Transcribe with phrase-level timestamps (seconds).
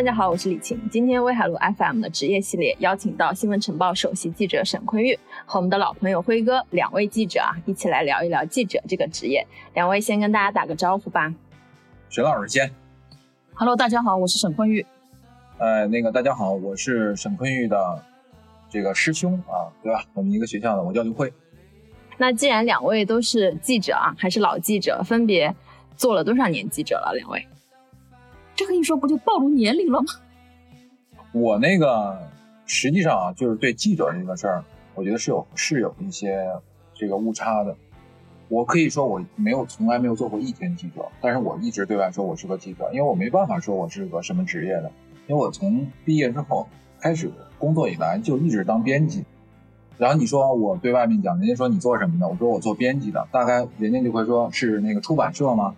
[0.00, 0.80] 大家好，我是李晴。
[0.90, 5.14] 今天威海路 FM 的职业系列邀请到新闻晨报首席记者沈坤玉
[5.44, 9.46] 和我们的老朋友辉哥两位记者啊，一起来聊一聊记者这个职业。
[9.74, 11.34] 两位先跟大家打个招呼吧。
[12.08, 12.70] 沈老师先。
[13.52, 14.86] Hello，大家好，我是沈坤玉。
[15.58, 18.02] 呃，那个大家好，我是沈坤玉的
[18.70, 20.02] 这个师兄啊，对吧？
[20.14, 21.30] 我们一个学校的，我叫刘辉。
[22.16, 25.54] 那既然两位都是记者啊，还是老记者，分别
[25.94, 27.12] 做了多少年记者了？
[27.14, 27.46] 两位？
[28.60, 30.06] 这个一说不就暴露年龄了吗？
[31.32, 32.28] 我那个
[32.66, 34.62] 实际上啊，就是对记者这个事儿，
[34.94, 36.46] 我觉得是有是有一些
[36.92, 37.74] 这个误差的。
[38.48, 44.92] 我可以说我没有从来没有做过一天记者，但是我一直对外说我是个记者，因为我没办法说我是个什么职业的，
[45.26, 46.68] 因为我从毕业之后
[47.00, 49.24] 开始工作以来就一直当编辑。
[49.96, 55.74] 然后你说我对外面讲，人家说你做什么的，我说我做编辑的，大概人家就会说是那个出版社吗？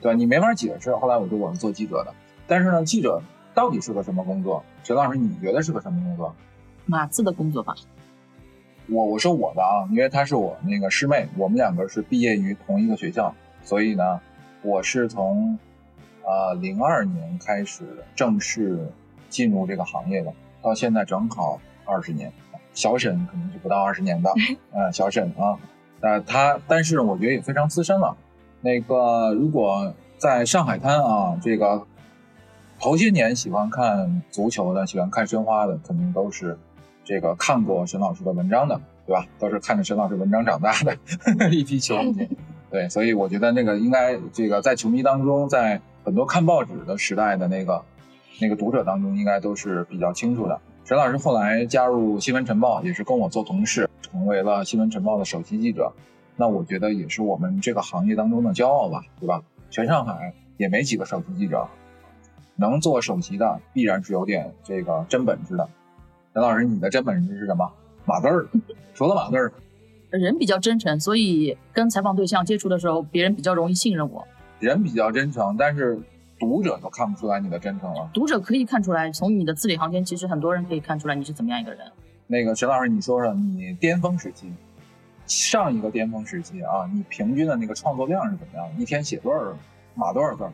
[0.00, 0.16] 对吧？
[0.16, 0.94] 你没法解释。
[0.96, 2.14] 后来我就我是做记者的，
[2.46, 3.22] 但是呢，记者
[3.54, 4.64] 到底是个什么工作？
[4.82, 6.34] 陈老师，你觉得是个什么工作？
[6.84, 7.74] 码字的工作吧。
[8.88, 14.20] 我我说我的啊，因为她是我那个师妹，我们两个是毕业于同一个学校，所以呢，
[14.62, 15.58] 我是从
[16.24, 18.92] 呃零二年开始正式
[19.28, 22.32] 进入这个行业的，到现在正好二十年。
[22.74, 24.30] 小沈可能是不到二十年的，
[24.70, 25.58] 呃， 小沈啊，
[26.00, 28.14] 呃，他但是我觉得也非常资深了。
[28.60, 31.86] 那个，如果在上海滩啊，这个
[32.80, 36.58] 头些年喜欢看足球的、喜欢看申花的，肯定都是
[37.04, 39.26] 这个看过沈老师的文章的，对吧？
[39.38, 40.96] 都是看着沈老师文章长大的
[41.54, 42.28] 一批球迷。
[42.70, 47.82] 对，所以我觉得那个应该这个在球迷当中，在很多看报纸的时代的那个
[48.40, 50.58] 那个读者当中，应该都是比较清楚的。
[50.84, 55.92] 沈老师后来加入新闻晨报，也是跟我做同事，成为了新闻晨报的首席记者。
[56.36, 59.42] 那我觉得也是我们这个行业当中的骄傲吧，对吧？
[59.70, 61.66] 全上海也没几个首席记者，
[62.56, 65.68] 能做首席的必然是有点这个真本事的。
[66.32, 67.72] 陈老师，你的真本事是什么？
[68.04, 68.46] 码字儿，
[68.94, 69.52] 除了码字儿，
[70.10, 74.26] 人比较真诚，所以跟采访对象接触的时候，别人比较容易信任我。
[74.60, 75.98] 人比较真诚，但是
[76.38, 78.08] 读者都看不出来你的真诚了。
[78.14, 81.80] 读者可以看出来，从你的字里行间，其实很多人可以看出来你是怎么样一个人。
[82.28, 84.52] 那个陈老师，你说说你巅峰时期。
[85.26, 88.66] 上一个巅峰时期啊，你平均的那个创作量是怎么样？
[88.78, 89.40] 一天写多少
[89.94, 90.44] 码多少字？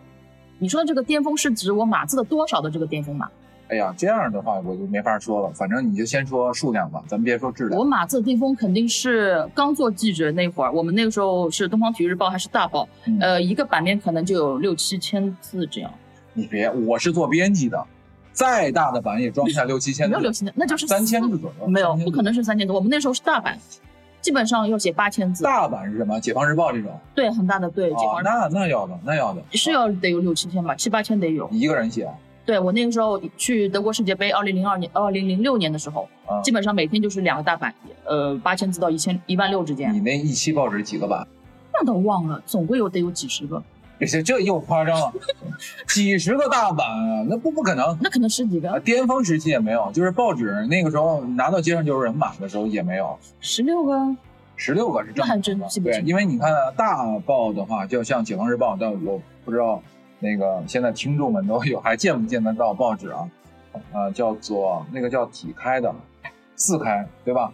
[0.59, 3.29] 你说的这个巅峰是指我码字的多少的这个巅峰吗？
[3.69, 5.51] 哎呀，这样的话我就没法说了。
[5.55, 7.81] 反正你就先说数量吧，咱们别说质量。
[7.81, 12.87] 我码字的巅峰肯定是刚做记者那会儿，我们那个时候是东方体育日报还是大报，
[13.19, 15.91] 呃，一个版面可能就有六七千字这样。
[16.35, 17.83] 你别，我是做编辑的，
[18.33, 20.11] 再大的版也装不下六七千字。
[20.11, 21.67] 没有六七千，那就是三千字左右。
[21.67, 22.73] 没有，不可能是三千字。
[22.75, 23.59] 我们那时候是大版。
[24.23, 26.19] 基本上要写八千字，大版是什么？
[26.21, 26.91] 解放日报这种？
[27.15, 27.91] 对，很大的，对。
[27.91, 31.49] 哦，那那要的，那要的，是要得有六七千吧，七八千得有。
[31.51, 32.09] 一个人写？
[32.47, 36.09] 对，我那个时候去德国世界杯，二零零二年、二零零六年的时候，
[36.43, 37.75] 基本上每天就是两个大版，
[38.05, 39.93] 呃，八千字到一千一万六之间。
[39.93, 41.27] 你那一期报纸几个版？
[41.73, 43.63] 那倒忘了，总归有得有几十个。
[44.07, 45.13] 这这又夸张了，
[45.89, 46.87] 几十个大版，
[47.29, 48.81] 那不不可能，那可能十几个。
[48.81, 54.17] 巅峰时期也没有，就是报纸那个时候拿到街上就是人满的时候也没有，十六个。
[54.55, 59.83] 十六个是正常的，对，因为你看大报的话，就像《解放日报》，但我不知道
[60.21, 63.29] 那个现在听众们都有还见不见得到报纸啊？
[63.93, 65.93] 呃，叫做那个叫体开的
[66.55, 67.53] 四开，对吧？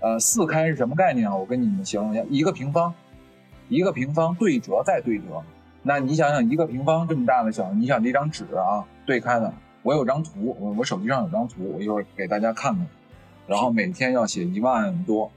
[0.00, 1.34] 呃，四开是什么概念啊？
[1.34, 2.94] 我跟你们形容一下：一个平方，
[3.68, 5.42] 一个平方对折再对折。
[5.82, 9.52] 那你想想，一个平方这么大的小，你想这张纸啊，对开的，
[9.82, 12.86] 我有张图，我我手机上有张图，我一会儿给大家看看。
[13.46, 15.30] 然后每天要写一万多。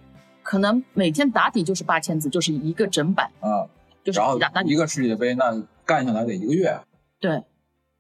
[0.44, 3.66] 可能每天打底就是八千字，就是一个整版啊，
[4.03, 4.20] 就是
[4.66, 6.78] 一个世界杯，那干下来得一个月。
[7.22, 7.41] 对，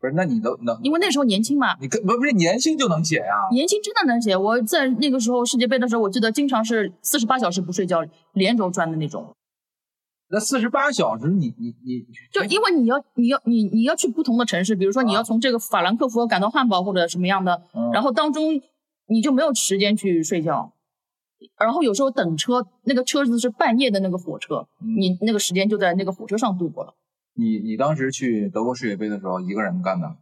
[0.01, 0.77] 不是，那你能能？
[0.83, 3.47] 因为那时候年轻嘛，你跟不不是年轻就能写呀？
[3.53, 4.35] 年轻真的能写。
[4.35, 8.03] 我在那个时候世界杯的时候，我记得经常是四十八小时不睡觉，
[8.33, 9.33] 连轴转的那种。
[10.29, 17.61] 那四十八小时，你你你，就因为你要你要你你要去不同的城市，比如说你要从这个法兰克福赶到汉堡或者什么样的，
[17.93, 18.61] 然后当中
[19.07, 20.73] 你就没有时间去睡觉。
[21.59, 24.65] 然后有时候等车，那个车子是半夜的那个火车，
[24.97, 26.95] 你那个时间就在那个火车上度过了。
[27.35, 30.15] 你你当时去德国世界杯的时候，一个人干的？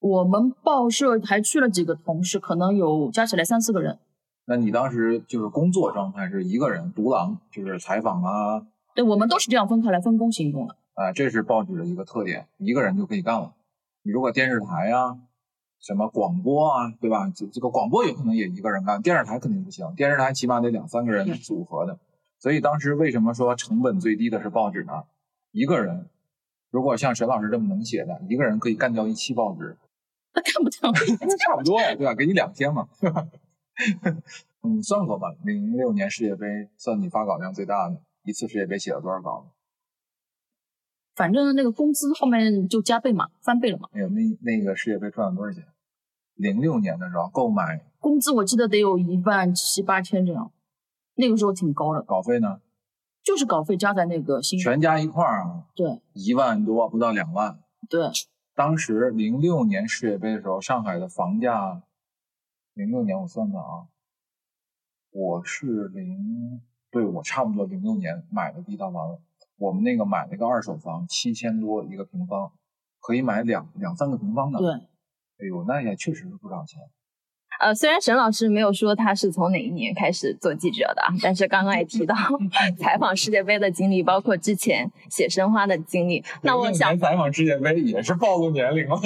[0.00, 3.98] 我们报社还去了几个同事，可能有加起来三四个人。
[4.46, 8.66] 那你当时就是工作状态是一个人独狼，就是采访啊？
[8.94, 10.76] 对，我们都是这样分开来分工行动的。
[10.94, 13.52] 啊，这是报纸的一个特点，一个人就可以干了。
[14.02, 15.18] 你如果电视台呀。
[15.80, 17.30] 什么广播啊，对吧？
[17.36, 21.98] 这这个广播有可能也一个人干，电视台肯定不行，电视台起码得两三个人组合的。
[22.38, 25.04] 所以当时为什么说成本最低的是报纸呢？
[25.52, 26.08] 一个人
[26.70, 29.76] 如果像沈老师这么能写的，一个人可以干掉一期报纸。
[30.34, 30.90] 那干不掉，
[31.36, 32.14] 差不多呀，对吧？
[32.14, 32.88] 给你两天嘛。
[34.62, 35.34] 你 算过吧？
[35.44, 36.46] 零六年世界杯
[36.78, 39.50] 算你发稿量最大的一次世界杯写了多少稿子？
[41.14, 43.88] 反正那个工资后面就加倍嘛，翻倍了嘛。
[43.92, 45.64] 哎呦，那那个世界杯赚了多少钱？
[46.34, 50.50] 零六年的时候购买工资我记得得有一万七八千这样，
[51.14, 52.02] 那个时候挺高的。
[52.02, 52.60] 稿费呢？
[53.22, 55.66] 就是稿费加在那个薪全加一块儿啊？
[55.74, 57.58] 对，一万多不到两万。
[57.88, 58.10] 对，
[58.54, 61.82] 当时零六年世界杯的时候，上海的房价，
[62.74, 63.86] 零六年我算算啊，
[65.10, 66.60] 我是零，
[66.94, 69.20] 对我差不多零六年买的第一套房子。
[69.58, 72.52] 我们那个买了一个二手房，七千多一个平方，
[73.00, 74.60] 可以买两两三个平方的。
[74.60, 76.80] 对，哎呦，那也确实是不少钱。
[77.60, 82.14] 呃，虽然沈老师没有说他是从哪一年开始做记者的，但是刚刚也提到
[82.78, 86.22] 采访世界杯的经历，包括之前写申花的经历。
[86.42, 89.00] 那我想采访世界杯也是暴露年龄了。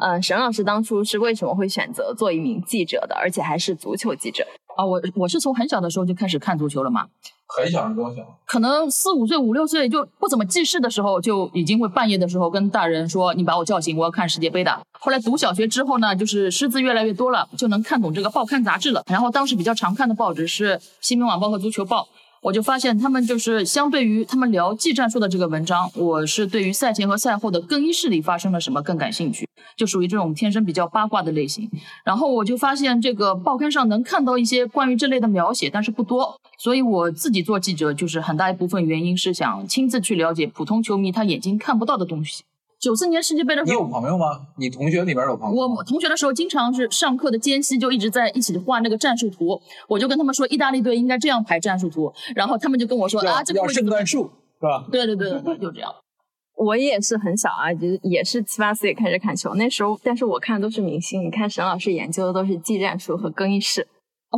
[0.00, 4.44] 嗯， 沈老师当初是为什么会选择做一名记者的，而且还是足球记者？
[4.76, 7.06] 啊，我我是从很小的时候就开始看足球了嘛。
[7.54, 8.22] 很小是多小？
[8.46, 19.02] 可能四五岁、五六岁就不怎么记事的时候，就已经会半夜的时候跟大人说：“你把我叫醒，我要看世界杯的。”后来读小学之后呢，就是识字越来越多了，就能看懂这个报刊杂志了。
[19.06, 22.02] 然后当时比较常看的报纸是《新民晚报》和《足球报》。
[22.42, 31.70] 我就发现他们就是相对于他们聊技战术的这个文章，我是对于赛前和赛后的更衣室里发生了什么更感兴趣，就属于这种天生比较八卦的类型。
[32.04, 42.42] 然后我就发现这个报刊上能看到一些关于这类的描写，但是不多，所以我自己做记者就是很大一部分原因是想亲自去了解普通球迷他眼睛看不到的东西。
[42.82, 44.40] 九四年世界杯的时候，你有朋友吗？
[44.58, 45.68] 你同学里边有朋友？
[45.68, 49.62] 我同学的时候，经常是上课的间隙就一直在一起画那个战术图。
[49.86, 54.24] 我就跟他们说，意大利队应该这样排战术图，然后他们就跟我说啊，这个圣诞树
[54.58, 54.84] 是吧？
[54.90, 55.94] 对对对对，就这样。
[56.58, 61.24] 我也是很小啊，就也是七八岁开始看球，那时候，但是我看的都是明星。
[61.24, 63.86] 你看沈老师研究的都是技战术和更衣室。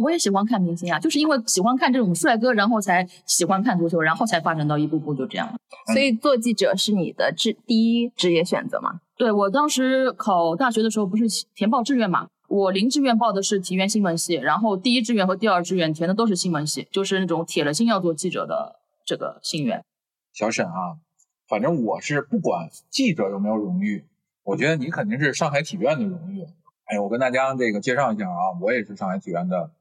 [0.03, 5.53] 我也喜欢看明星啊，就是因为喜欢看这种帅哥，然后才喜欢看足球，然后才发展到一步步就这样。
[5.93, 9.01] 所以做记者是你的志第一职业选择吗？
[9.17, 11.25] 对我当时考大学的时候不是
[11.55, 19.85] 填报志愿嘛，我零志愿报的是体院新闻系，然后第一志愿和第二志愿填的都是新闻系，就是那种铁了心要做记者的这个心愿。
[20.33, 20.99] 小沈啊，
[21.47, 24.05] 反正我是不管记者有没有荣誉，
[24.43, 26.45] 我觉得你肯定是上海体院的荣誉。
[26.87, 29.73] 哎，我跟大家这个介绍一下啊，我也是上海体院的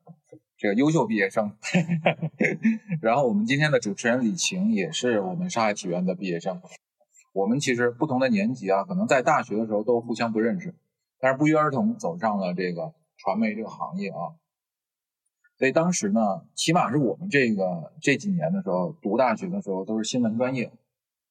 [0.57, 1.51] 这个优秀毕业生。
[3.01, 6.61] 然后我们今天的主持人李晴也是我们上海体院的毕业生。
[7.33, 10.75] 我们其实不同的年级啊，可能在大学的时候都互相不认识，
[11.19, 14.39] 但是不约而同走上了这个传媒这个行业啊。
[15.57, 20.71] 所以当时呢，起码是我们这个这几年的时候读大学的时候都是新闻专业，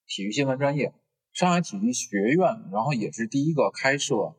[0.07, 0.93] 体育新闻专业。
[1.33, 4.35] 上海体育学院，然后也是第一个开设。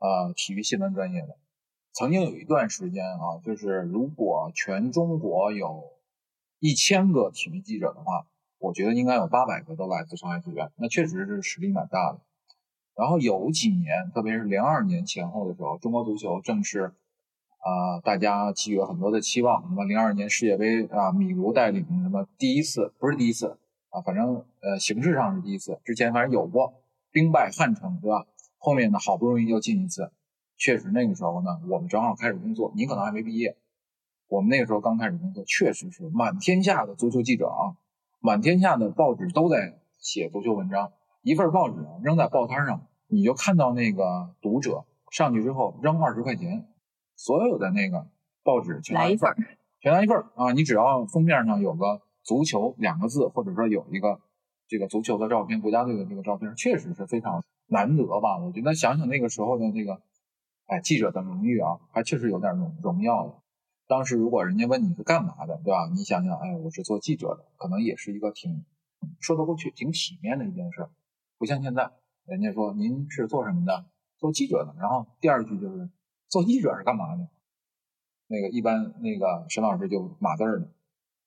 [0.00, 1.36] 呃，体育新闻专业的，
[1.92, 5.84] 曾经有一段时间啊，就是如果全中国有
[6.58, 8.26] 一千个体育记者的话，
[8.58, 12.20] 我觉得应该有八百个都来自上海体院，那确实是实力蛮大的。
[12.96, 16.94] 然后有几年，特别是零二年前后的时候，中国足球正是
[17.58, 19.62] 啊，大家寄予了很多的期望。
[19.68, 23.58] 那么零二年世界杯啊，米卢带领什么第一次，不是第一次
[23.90, 26.72] 啊，反正呃形式上是第一次，之前反正有过
[27.10, 28.26] 兵败汉城，对吧？
[28.62, 30.12] 后面呢，好不容易又进一次，
[30.58, 33.56] 确实那个时候呢，我们正好开始工作，你可能还没毕业，
[34.28, 37.72] 我们那个时候刚开始工作，确实是满天下的足球记者啊，
[38.20, 46.68] 满天下的报纸都在写足球文章，一份报纸扔在报摊上，你就看到那个读者上去之后扔二十块钱，
[47.16, 48.08] 所有的那个
[48.44, 49.34] 报纸全拿一份，
[49.80, 54.20] 全拿一份啊，你只要封面上有个足球两个字，或者说有一个
[54.68, 57.42] 这个足球的照片，国家队的这个照片，确实是非常。
[57.70, 58.38] 难得吧？
[58.38, 60.02] 我觉得想想那个时候的那个，
[60.66, 63.34] 哎，记者的荣誉啊，还确实有点荣荣耀的。
[63.86, 65.88] 当时如果人家问你是干嘛的，对吧？
[65.94, 68.64] 你想想，哎，我是做记者的，可能也是一个挺
[69.20, 70.88] 说得过去、挺体面的一件事。
[71.38, 71.92] 不像现在，
[72.26, 73.86] 人家说您是做什么的？
[74.18, 74.74] 做记者的。
[74.78, 75.88] 然后第二句就是
[76.28, 77.28] 做记者是干嘛的？
[78.26, 80.68] 那个一般那个沈老师就码字儿的。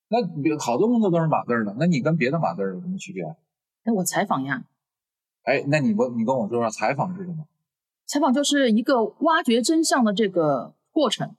[0.09, 0.19] 那
[0.59, 3.23] 好多工作都是码字儿的，那你跟别的码字儿有什么区别？
[3.83, 4.65] 哎，我采访呀。
[5.43, 7.45] 哎，那你问你跟我说说采访是什么？
[8.05, 11.35] 采访就是一个挖掘真相的这个过程，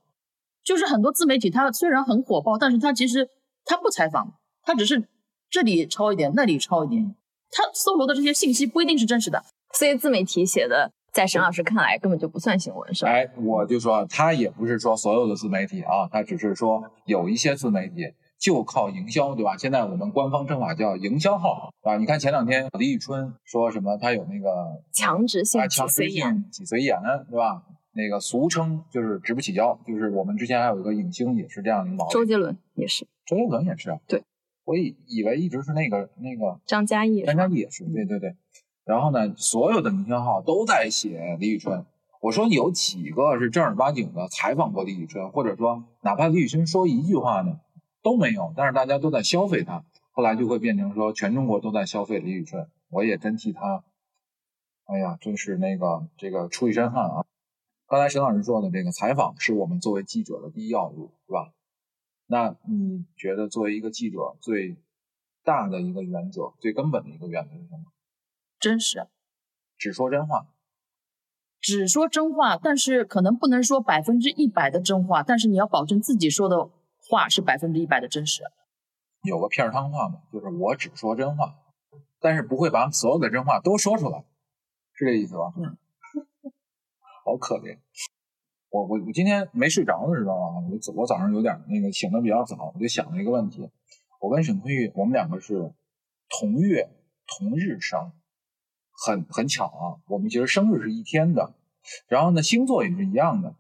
[0.63, 3.29] 就是很多自媒体它虽然很火爆，但是它其实
[3.65, 5.09] 它不采访，它只是
[5.51, 7.15] 这里抄一点，那里抄一点，
[7.51, 9.45] 它搜罗的这些信息不一定是真实的。
[9.73, 13.11] 所以自媒体写的，在沈老师看来根本就不算新闻，是吧？
[13.11, 18.13] 哎，我就说他也不是说所有的自媒体啊，他只是说有一些自媒体
[18.45, 19.57] 就靠营销，对吧？
[19.57, 21.97] 现在我们官方称法叫营销号，对吧？
[21.97, 27.63] 你看前两天李宇春说什么，他有那个强直性脊髓炎，脊髓炎，对吧？
[27.95, 32.13] 那个俗称就是直不起腰，就是我们之前还有一个影星也是这样的毛病。
[32.13, 33.99] 周杰伦也是，周杰伦也是啊。
[34.07, 34.23] 对，
[34.67, 38.37] 我以以为一直是那个那个张嘉译，张嘉译也是，对对对。
[38.85, 41.87] 然后呢，所有的营销号都在写李宇春。
[42.21, 47.57] 我说有几个是正儿八经的采访过李宇春，或者说哪怕李宇春说一句话呢
[48.05, 49.83] 都没有，但是大家都在消费它。
[50.13, 53.83] 后来就会变成说全中国都在消费李宇春，我也真替他，
[54.85, 57.25] 哎呀，真是那个这个出一身汗啊。
[57.89, 61.53] 刚才沈老师说的这个采访是我们作为记者的第一要务，是吧？
[62.27, 64.77] 那你觉得作为一个记者最
[65.43, 67.85] 大的一个原则、最根本的一个原则是什么？
[68.61, 69.09] 真实，
[69.77, 70.47] 只说真话。
[71.61, 76.71] 只说真话，但是可能不能说百分之一百的真话，但是你要保证自己说的
[77.09, 78.43] 话是百分之一百的真实。
[79.23, 81.55] 有个片儿汤话嘛，就是我只说真话，
[82.21, 84.25] 但是不会把所有的真话都说出来，
[84.93, 85.53] 是这意思吧？
[85.57, 85.77] 嗯。
[87.25, 87.79] 好可怜，
[88.71, 93.71] 我我我今天没睡着的时候啊，我早我早上有点那个醒的比较早，我就想了一个问题，
[94.21, 95.73] 我跟沈坤玉我们两个是
[96.29, 96.91] 同月
[97.27, 98.13] 同日生。
[99.07, 101.53] 很很巧啊，我们其实生日是一天的，
[102.07, 103.57] 然后呢星座也是一样的，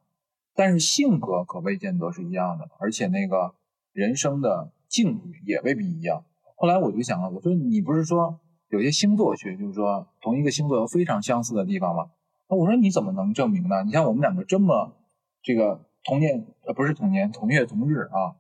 [0.54, 3.54] 但是性格可未见得是一样的，而且那个
[3.92, 6.24] 人生的境遇也未必一样。
[6.56, 12.10] 后来我就想了，我说你不是说有些星座学就是说同一个星座有非常相似的地方吗？
[12.48, 13.82] 那我说你怎么能证明呢？
[13.84, 14.96] 你像我们两个这么
[15.42, 18.36] 这个同年呃不是同年同月同日啊，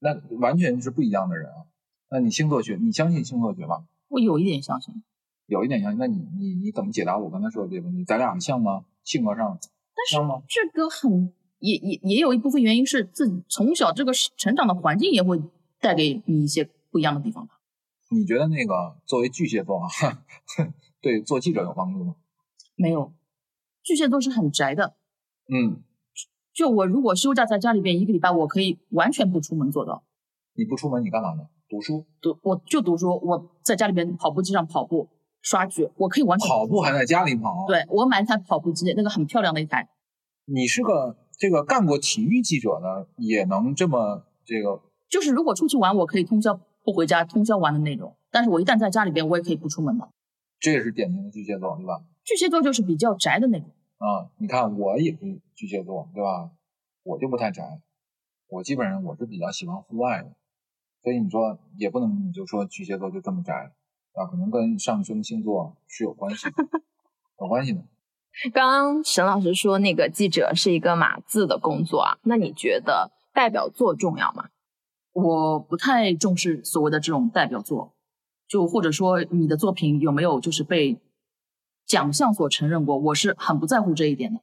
[0.00, 1.66] 那完全是不一样的人啊。
[2.10, 3.86] 那你星座学你相信星座学吗？
[4.08, 5.02] 我有一点相信。
[5.46, 8.04] 有一点相信，那你你你怎么解答我刚才说的这个问题？
[8.04, 8.84] 咱俩像吗？
[9.02, 9.58] 性格上
[10.48, 15.40] 这个很也也也有一部分原因是自己从小这个成长的环境也会
[15.80, 17.60] 带给你一些不一样的地方吧。
[18.10, 19.88] 你觉得那个作为巨蟹座啊，
[21.00, 22.16] 对做记者有帮助吗？
[22.74, 23.12] 没有，
[23.82, 24.96] 巨蟹座是很宅的。
[25.48, 25.82] 嗯，
[26.52, 30.04] 就我如果休假在家里边一个礼拜，我可以完全不出门做到。
[30.54, 31.48] 你不出门你干嘛呢？
[31.68, 32.04] 读书？
[32.20, 35.08] 读我就读书，我在家里边跑步机上跑步。
[35.42, 37.66] 刷剧，我可以完全跑步还在家里跑。
[37.66, 39.88] 对我买一台跑步机，那个很漂亮的一台。
[40.46, 44.80] 你是个这个干过体育记者的，也能这么这个？
[45.10, 48.16] 就是如果出去玩，我可以通宵不回家，通宵玩的那种。
[48.30, 50.08] 但是我一旦在家里边，我也可以不出门的。
[50.58, 52.02] 这也是典型的巨蟹座，对吧？
[52.24, 53.68] 巨蟹座就是比较宅的那种。
[53.98, 56.50] 啊，你看我也是巨蟹座，对吧？
[57.02, 57.80] 我就不太宅，
[58.48, 60.32] 我基本上我是比较喜欢户外的，
[61.02, 63.72] 所以你说也不能你就说巨蟹座就这么宅。
[64.14, 66.46] 啊，可能跟上升星座是有关系，
[67.40, 67.82] 有关系的。
[68.52, 74.48] 刚刚沈老师说那个记者是一个码字的工作啊，那你觉得代表作重要吗？
[75.12, 77.94] 我不太重视所谓的这种代表作，
[78.48, 80.98] 就或者说你的作品有没有就是被
[81.84, 84.40] 奖项所承认过，我是很不在乎这一点的。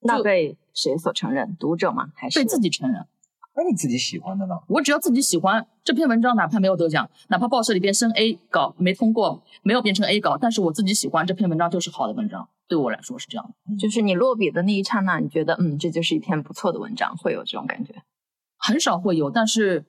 [0.00, 1.56] 那被谁所承认？
[1.58, 2.12] 读者吗？
[2.14, 3.06] 还是被自己承认？
[3.54, 4.54] 那你自己喜欢的呢？
[4.66, 13.76] 我只要自己喜欢这篇文章，哪怕没有得奖，哪怕报社里边申 A 稿没通过，没有变成 A 稿，但是我自己喜欢这篇文章就是好的文章，对我来说是这样的。
[13.76, 18.02] 就是你落笔的那一刹那，你觉得嗯，这就是一篇不错的文章，会有这种感觉？
[18.56, 19.84] 很少会有，但是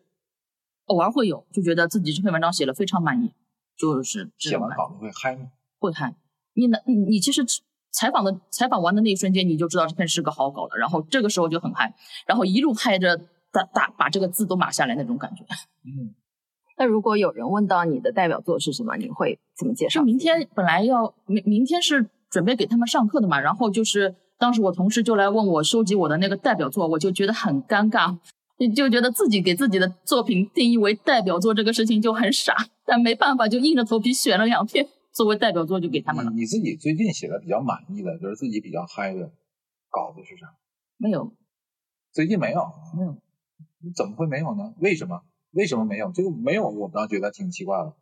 [0.88, 3.34] 偶尔会有，就觉得自己这篇文章写了非常满意，
[3.78, 5.48] 就是写完稿子会嗨吗？
[5.80, 6.14] 会嗨。
[6.54, 6.80] 你呢？
[6.86, 7.46] 你你其实
[7.92, 11.96] 采访的采访完的那一瞬间，你就知道这篇是个好稿了，然后这个时候就很嗨，
[12.28, 13.22] 然后一路嗨着。
[13.54, 15.44] 大大把这个字都码下来那种感觉。
[15.86, 16.14] 嗯，
[16.78, 20.00] 那如果有人问到你的代表作是什么，你会怎么介绍？
[20.00, 28.18] 就明天本来要明明天是准备给他们上课的嘛，然后就是当时我同事就来问我收集我的那个代表作，我就觉得很尴尬，
[28.76, 32.56] 就觉得自己给自己的作品定义为代表作这个事情就很傻，
[32.86, 36.32] 但没办法就硬着头皮选了两篇作为代表作就给他们了。
[36.32, 39.32] 你自己最近写的比较满意的，就是自己比较嗨的
[39.92, 40.48] 稿子是啥？
[40.98, 41.32] 没有，
[42.12, 42.66] 最近没有，
[42.98, 43.16] 没有。
[43.84, 44.74] 你怎么会没有呢？
[44.80, 45.22] 为什么？
[45.52, 46.12] 为什么没有？
[46.12, 47.94] 这个没有，我倒觉得挺奇怪的。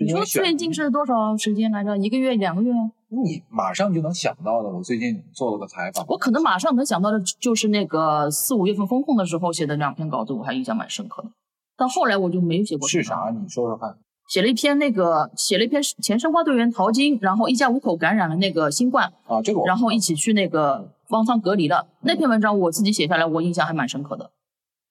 [0.00, 1.96] 你说最近是多少时间来着？
[1.98, 2.72] 一个月、两个月？
[3.08, 4.70] 你马上就能想到的。
[4.70, 11.28] 我最近做了个采访，我可能马上能想到的就是那个四五月份风控的时候写的两篇稿子，我还印象蛮深刻的。
[11.76, 12.88] 但后来我就没有写过。
[12.88, 13.30] 是啥？
[13.38, 13.98] 你说说看。
[14.28, 21.86] 写了一篇那个，写了一篇前申花队员淘金，然后一家五口感染了那个新冠啊，这个，然后一起去那个方舱隔离了。
[22.00, 24.30] 那篇文章我自己写下来，我印象还蛮深刻的。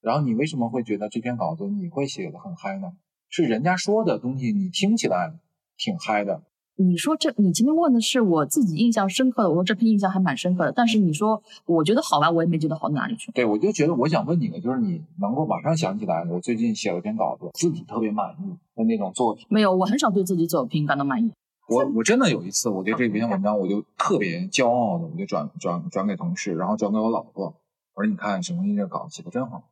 [0.02, 2.92] 然后你为什么会觉得这篇稿子你会写的很嗨呢？
[3.30, 5.34] 是人家说的东西你听起来
[5.78, 6.42] 挺嗨的，
[6.76, 10.72] 你说这，你今天问的是我自己印象深刻的，我说这篇印象还蛮深刻的。
[10.72, 13.32] 但是你说我觉得好吧，我也没觉得好到哪里去。
[13.32, 19.46] 对，我就觉得我想问你的就是你能够马上想起来，我最近写了篇稿子，自己特别满意的那种作品。
[19.50, 21.32] 没有，我很少对自己作品感到满意。
[21.70, 27.56] 我我真的有一次，我对这篇文章我就特别骄傲的，我就转转转给同事，然后转给我老婆，
[27.96, 29.64] 我说你看沈梦一这稿写的真好。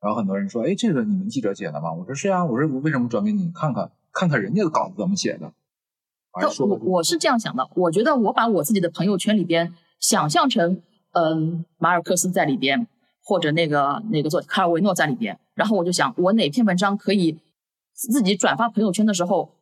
[0.00, 1.92] 然后很多人说，哎，这个你们记者写的吗？
[1.92, 5.52] 我说是啊，我说我为什么转给你看看，看看人家的稿子怎么写的。
[6.60, 10.80] 我我是这样想的，我觉得我把我自己的朋友圈里边想象成，
[11.12, 12.86] 嗯，马尔克斯在里边，
[13.24, 17.38] 或者那个那个做卡尔维诺在里边，然后我就想，我哪篇文章可以
[17.92, 19.56] 自己转发朋友圈的时候，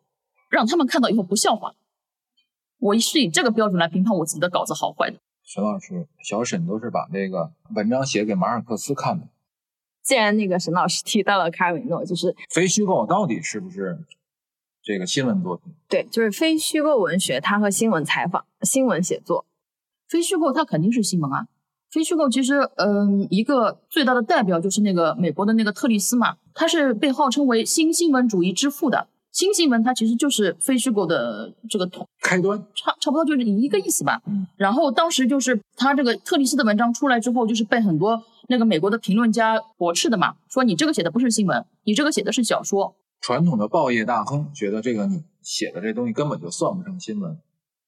[0.51, 1.73] 让他们看到以后不笑话。
[2.79, 5.19] 我是以这个标准来评判我自己的稿子好坏的。
[5.43, 9.27] 沈老师，小沈都是把那个文章写给马尔克斯看的。
[10.09, 13.99] 既然那个沈老师提到了卡尔维诺，就是非虚构到底是不是？
[14.83, 19.45] 这个新闻作品，对，就是非虚构文学，它和新闻采访、新闻写作，
[20.09, 21.47] 非虚构它肯定是新闻啊。
[21.91, 29.09] 非虚构其实，嗯，一个最大的代表就是那个美国的那个特里斯嘛，他是被号称为新新闻主义之父的。
[29.31, 34.23] 新新闻它其实就是非虚构的这个统开端，差差不多就是一个意思吧。
[34.27, 34.47] 嗯。
[34.57, 42.97] 然后当时就是他这个特里斯的文章出来之后，就是被很多那个美国的评论家驳斥的嘛，说你这个写的不是新闻，你这个写的是小说。
[43.21, 47.39] 传统的报业大亨觉得这个你写的这东西根本就算不上新闻，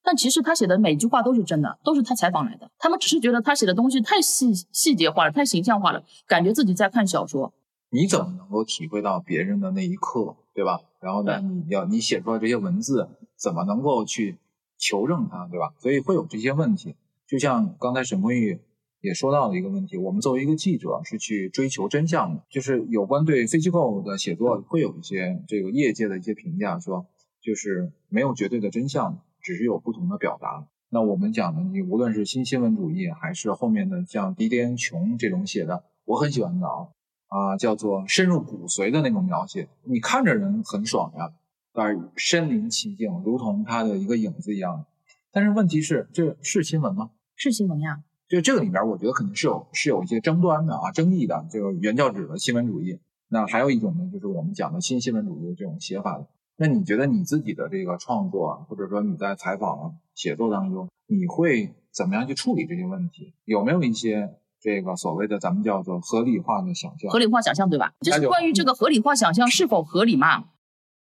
[0.02, 2.70] 但其实他写的每句话都是真的，都是他采访来的。
[2.78, 7.54] 他们只是觉得他写的东西太细细节化了，太形象化了，感觉自己在看小说。
[7.90, 10.80] 你怎么能够体会到别人的那一刻，对吧？
[11.00, 14.38] 然后呢，你要你写出来这些文字，怎么能够去
[14.76, 15.72] 求证它，对吧？
[15.78, 16.96] 所以会有这些问题。
[17.26, 18.60] 就像刚才沈坤玉。
[19.00, 27.06] 也说到了一个问题，我们作为一个记者是去追求真相的，就是有关对非机构的写作会有一些这个业界的一些评价，说
[27.40, 30.66] 就是没有绝对的真相，只是有不同的表达。
[30.90, 36.88] 那我们讲的，你无论是新新闻主义，还是后面的像迪迪恩琼这种写的，我很喜欢的啊
[37.28, 41.32] 啊，叫做深入骨髓的那种描写，你看着人很爽呀，
[41.72, 44.84] 但是身临其境，如同他的一个影子一样。
[45.32, 47.12] 但是问题是，这是新闻吗？
[47.36, 48.02] 是新闻呀。
[48.30, 51.44] 就这个里边，我觉得肯定是有是有一些争端的啊，争议的。
[51.50, 56.28] 就是原教旨的新闻主义，那还有一种呢，就是我们讲的新新闻主义的这种写法的。
[56.54, 63.34] 那你觉得你自己的这个创作，或者说你在采访、写作当中，你会怎么样去处理这些问题？
[63.46, 67.10] 有没有一些这个所谓的咱们叫做合理化的想象？
[67.10, 67.92] 合理化想象，对吧？
[68.00, 70.44] 就是关于这个合理化想象是否合理嘛？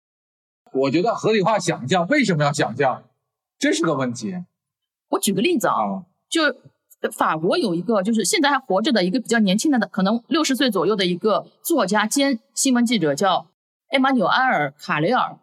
[0.74, 3.04] 我觉得合理化想象为什么要想象，
[3.58, 4.44] 这是个问题。
[5.08, 6.42] 我举个例子啊，就。
[7.12, 13.46] 法国有一个就是现在还活着的一个比较年轻的，可能六十岁左右的一个作家兼新闻记者，叫
[13.90, 15.38] 艾玛纽埃尔·卡雷尔，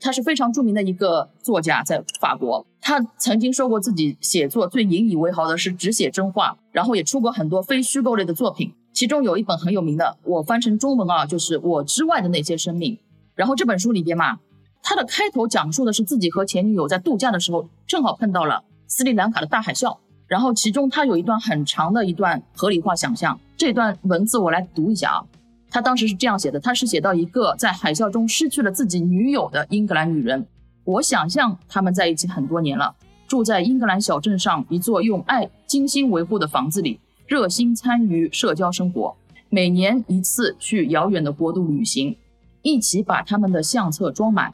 [0.00, 2.66] 他是非常著名的一个作家，在法国。
[2.80, 12.94] 他曾经说过自己写作最引以为豪的是只写真话，然后也出过很多非虚构类的作品，其中有一本很有名的，我翻成中文啊，就是《我之外的那些生命》。
[13.34, 14.38] 然后这本书里边嘛，
[14.82, 19.98] 他的开头讲述的是自己和前女友在度假的时候，正好碰到了斯里兰卡的大海啸。
[20.28, 25.24] 然后其中他有一段很长的一段合理化想象，这段文字我来读一下啊。
[25.70, 30.46] 他当时是这样写的，他是写到一个在海啸中失去了自己女友的英格兰女人。
[30.84, 32.94] 我想象他们在一起很多年了，
[33.26, 39.14] 住在英格兰小镇上一座用爱精心维护的房子里，热心参与社交生活，
[39.50, 42.16] 每年一次去遥远的国度旅行，
[42.62, 44.52] 一起把他们的相册装满。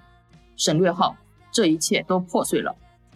[0.57, 1.17] 省略号，
[1.53, 2.75] 这一切都破碎了。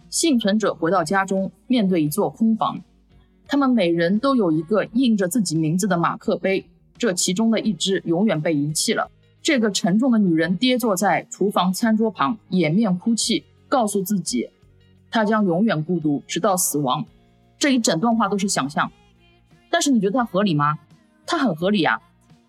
[0.09, 2.81] 幸存者回到家中，面对一座空房。
[3.47, 6.65] 他们每人都有一个印着自己名字的马克杯，
[6.97, 9.09] 这其中的一只永远被遗弃了。
[9.41, 14.49] 这个沉重的女人跌坐在厨房餐桌旁，掩面哭泣，告诉自己，
[15.09, 17.05] 她将永远孤独，直到死亡。
[17.57, 18.91] 这一整段话都是想象，
[19.69, 20.77] 但是你觉得它合理吗？
[21.25, 21.99] 它很合理啊。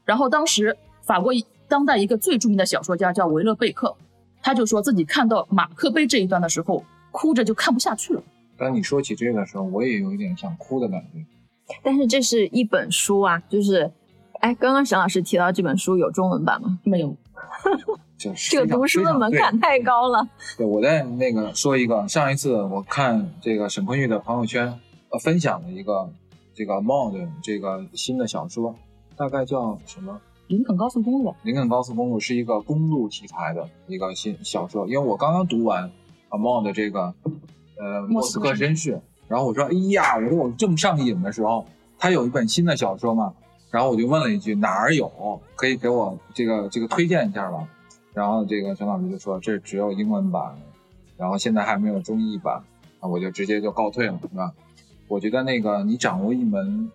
[0.04, 1.32] 然后当时法国
[1.68, 3.96] 当代一个最著名的小说家叫维勒贝克，
[4.42, 6.84] 他就说自己看到马克杯这一段的时候。
[7.10, 8.22] 哭着就看不下去了。
[8.56, 11.24] 当你说起这个的时候，我也有一点想哭的感觉。
[11.82, 13.90] 但是这是一本书啊，就是，
[14.40, 16.78] 哎，刚刚沈老师提到这本书有中文版吗？
[16.84, 17.16] 没有。
[18.18, 20.28] 这个读书的门槛太高了。
[20.58, 26.12] 对，我在那个说一个，上一次我看这个沈坤玉的朋友圈，呃，分享了一个
[26.52, 28.74] 这个 mod 这个新的小说，
[29.16, 30.20] 大概叫什么？
[30.48, 31.34] 林肯高速公路。
[31.44, 35.90] 林肯高速公路是一个公路题材的一个新小说，因为我刚刚读完。
[36.30, 37.14] 阿茂的这个，
[37.78, 39.00] 呃，莫斯科绅士。
[39.28, 41.64] 然后我说，哎呀，我说我正上瘾的时候，
[41.98, 43.32] 他有一本新的小说嘛。
[43.70, 45.40] 然后我就问了一句，哪儿有？
[45.54, 47.68] 可以给我这个这个推荐一下吧。
[48.12, 50.56] 然后这个陈老师就说，这只有英文版。
[51.16, 52.60] 然后现在还没有中译版，
[53.00, 54.52] 那我就直接就告退了，是吧？
[55.06, 56.90] 我觉得那个你掌握一门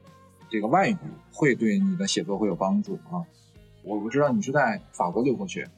[0.49, 0.97] 这个外语
[1.31, 3.23] 会对你的写作会有帮助啊。
[3.83, 5.69] 我不知道你是在法国留过学，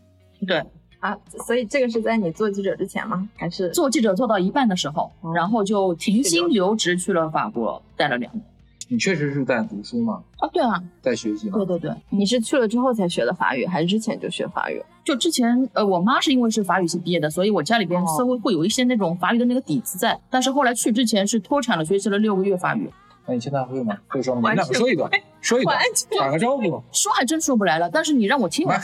[0.47, 0.63] 对
[0.99, 3.29] 啊，所以这个是在你做记者之前吗？
[3.35, 8.43] 还是做记者做到一半的时候，然后就停薪留职去了法国，待了两年。
[8.89, 10.23] 你确实是在读书吗？
[10.37, 11.57] 啊，对啊，在学习吗？
[11.57, 14.81] 对对对，你是去了之后才学的法语，还是之前就学法语？
[15.03, 20.17] 就之前，呃，我妈是因为是法语系毕业的，所以我家里边稍微会有一些那种法语的那个底子在。
[20.29, 22.89] 但是后来去之前是脱产了，学习了六个月法语。
[23.27, 23.97] 那你现在会吗？
[24.07, 24.41] 会说吗？
[24.41, 25.11] 你们两个说一段，
[25.41, 25.77] 说一段，
[26.17, 26.81] 打个招呼。
[26.93, 28.79] 说还真说不来了，但是你让我听，来，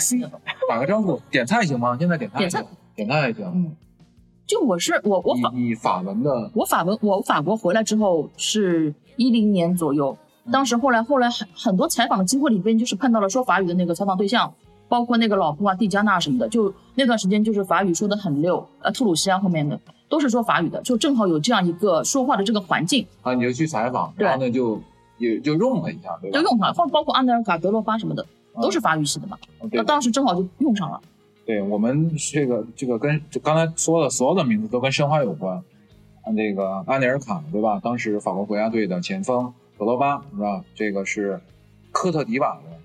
[0.69, 1.95] 打个招呼，点菜行吗？
[1.97, 3.45] 现在点菜，点菜，点菜也行。
[3.45, 3.75] 嗯，
[4.45, 10.17] 就我是我我法你法文的，我法文我法国回来之后是一零年左右。
[10.51, 14.53] 当时后来后来很很多采访的机会里边，就是碰到了说法语的那个采访对象，
[14.93, 24.79] 包括那个老布啊、蒂加纳什么的，就那段时间就是法语说的很溜，呃，特鲁西啊后面的都是说法语的，就正好有这样一个说话的这个环境啊，你就去采访，然后呢就
[25.17, 26.37] 也就用了一下，对吧？
[26.37, 28.23] 就用上了，或包括安德尔卡、德罗巴什么的，
[28.61, 29.35] 都是法语系的嘛，
[29.71, 31.01] 那当时正好就用上了。
[31.43, 35.59] 对我们这个这个跟就刚才说的所有的名字都跟申花有关，
[36.35, 37.79] 那个安德尔卡对吧？
[37.83, 39.51] 当时法国国家队的前锋。
[39.75, 40.63] 德罗巴是吧？
[40.75, 41.41] 这个是
[41.91, 42.77] 科特迪瓦的，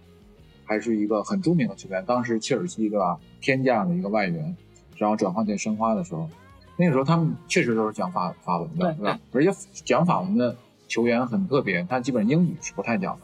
[0.68, 2.04] 还是一个很著名的球员。
[2.04, 3.18] 当时切尔西对吧？
[3.40, 4.54] 天价的一个外援，
[4.96, 6.28] 然后转换进申花的时候，
[6.76, 9.18] 那个时候他们确实都是讲法法文的，对吧？
[9.32, 9.50] 而且
[9.84, 10.54] 讲法文的
[10.86, 13.22] 球员很特别，他基本英语是不太讲的。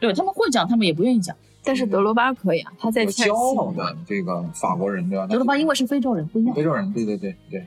[0.00, 1.36] 对他们会讲，他们也不愿意讲。
[1.62, 5.26] 但是德罗巴可以啊，他在骄傲的这个法国人对吧？
[5.26, 6.54] 德罗巴因为是非洲人，不一样。
[6.54, 7.66] 非洲人，对对对对，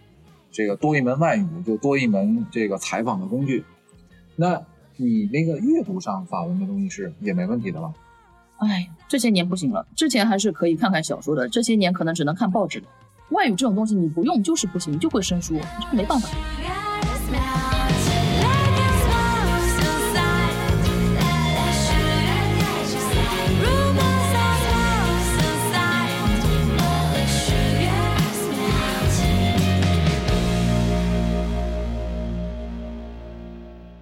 [0.51, 3.63] 这个多一门外语就多一门这个采访的工具。
[4.35, 4.61] 那。
[5.01, 7.93] 你那个阅读上法文的东西是也没问题的吧？
[8.59, 12.85] 哎，这些年不行了，之前还是可以看看小说的，这些年可能只能看报纸了。
[13.29, 15.55] 外语这种东西你不用就是不行，就会生疏，
[15.89, 16.27] 这没办法。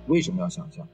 [0.07, 0.87] 为什么要想象？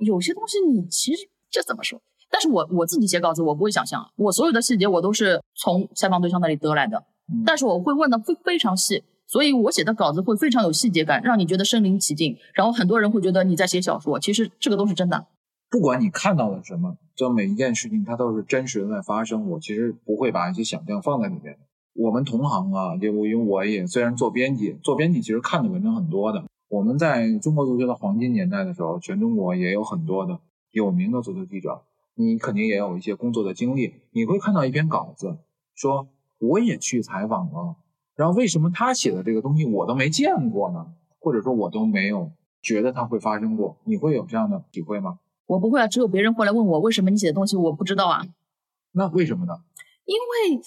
[0.00, 2.02] 有些东西你其实这怎么说？
[2.30, 7.04] 但是我我自己写稿子，我不会想象，我所有的细节我都是从采访对象那里得来的。
[7.44, 12.36] 但是我会问的非非常细，所以我写的稿子会非常有细节感，让你觉得身临其境。
[12.54, 15.26] 然后很多人会觉得你在写小说，其实这个都是真的。
[15.68, 19.48] 不管你看到了什么，就每一件事情它都是真实的在发生。
[19.50, 21.58] 我其实不会把一些想象放在里面。
[21.94, 26.44] 我们同行啊，就因为我也虽然做编辑，做编辑其实看的文章很多的。
[26.68, 30.38] 我们在中国足球的黄金年代的时候，全中国也有很多的
[30.70, 31.82] 有名的足球记者，
[32.16, 33.94] 你肯定也有一些工作的经历。
[34.10, 35.38] 你会看到一篇稿子，
[35.74, 37.76] 说我也去采访了，
[38.16, 40.86] 然后为什么他写的这个东西我都没见过呢？
[41.20, 43.76] 或者说我都没有觉得它会发生过？
[43.84, 45.20] 你会有这样的体会吗？
[45.46, 48.26] 我不会啊，只有别人过来问我为什么你写的东西我不知道啊。
[48.92, 49.60] 那为什么呢？
[50.04, 50.62] 因为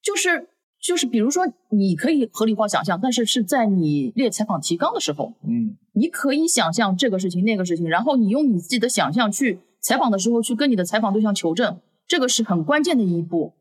[0.00, 0.48] 就是。
[0.84, 13.54] 就是比如说，你可以合理化想象，但是是在你列采访提纲的时候，嗯，你可以想象这个事情那个事情，然后你用你自己的想象去采访的时候去跟你的采访对象求证，这个是很关键的一步，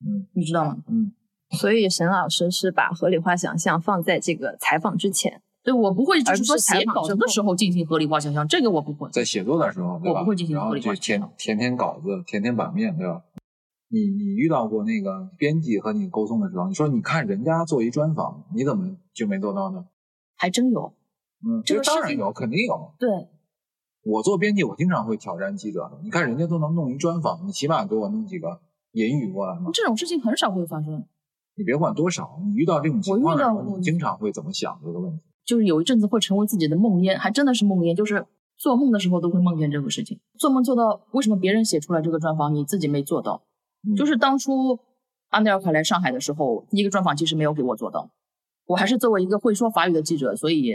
[0.00, 0.76] 嗯，你知道吗？
[0.88, 1.12] 嗯，
[1.50, 13.22] 所以沈老师是把合理化想象放在这个采访之前，对我不会就是说写稿子的时候进行合理化想象，这个我不会，在写作的时候，我不会进行合理化，填填填稿子，填填版面，对吧？
[13.88, 19.86] 你你遇到过那个编辑和你沟通的时候，你说你看人家做一专访，你怎么就没做到呢？
[20.36, 20.92] 还真有，
[21.46, 22.92] 嗯，这个当然有，肯定有。
[22.98, 23.08] 对，
[24.04, 25.98] 我做编辑，我经常会挑战记者。
[26.02, 28.60] 你看人家都能弄一专访，你起码给我弄几个
[28.92, 29.70] 引语过来嘛。
[29.72, 31.04] 这种事情很少会发生。
[31.56, 35.22] 你别管多少，你遇到这种情况的时候，你经常会怎么想这个问题？
[35.44, 40.20] 就是有一阵子会成为自己的梦魇，还真的是梦魇，就是做梦的时候都会梦见这个事情。
[40.38, 43.42] 做梦做到为什么别人写出来这个专访，你自己没做到？
[43.96, 44.80] 就是当初
[45.28, 48.10] 安德尔卡来上海的时候，第一个专访其实没有给我做到，
[48.66, 50.72] 我还是作为一个会说法语的记者，所以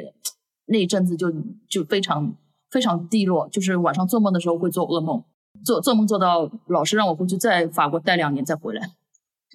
[0.65, 1.32] 那一阵子就
[1.68, 2.36] 就非常
[2.69, 5.23] 非常低落，就是晚上做梦的时候会做噩梦，
[5.63, 8.91] 做做梦做到老师让我回去在法国待两年再回来。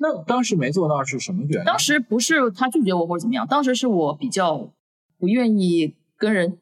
[0.01, 1.65] 那当时没做到是什么原因？
[1.65, 4.69] 当时不是他拒绝我或者怎么样，当时是我比较
[5.19, 6.59] 不愿意跟人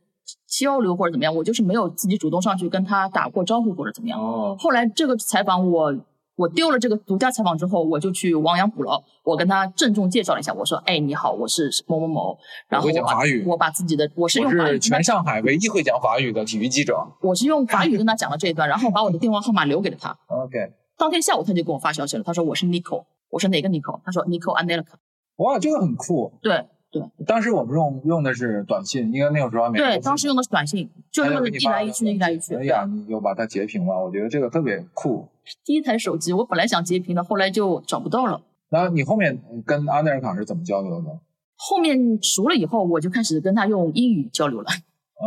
[0.46, 4.20] 交流或者怎么样，我就是没有自己主动上去跟他打过招呼或者怎么样。
[4.20, 5.94] 哦，后来这个采访我。
[6.42, 9.00] 我丢了这个独家采访之后，我就去亡羊补牢。
[9.22, 12.37] 我跟他郑重介绍了一下，我说：“哎，你好，我是某某某。”
[12.68, 16.98] 然后我讲法语，我把自己的我是用法语，全上海唯一会讲法语的体育记者。
[17.20, 20.18] 我是用法语跟他讲了这一段，然后把我的电话号码留给了他。
[20.26, 20.72] OK。
[20.98, 24.94] 当天下午他就给我发消息了，他说：“我是 Nico。”我说：“哪个 Nico？” 他说：“Nico Anelka。”
[25.38, 26.33] 哇，这个很酷。
[26.42, 29.78] 对，对，当时我们用用的是短信，应该那个时候还没。
[29.78, 32.55] 对，当时用的是短信，就是一来一去，一来一去。
[32.55, 35.26] 哎呀，你又把它截屏了，我觉得这个特别酷。
[35.64, 38.42] 第一台手机，我本来想截屏的，后来就找不到了。
[38.68, 41.18] 那你后面跟阿内尔卡是怎么交流的？
[41.57, 44.68] 后面熟了以后，我就开始跟他用英语交流了，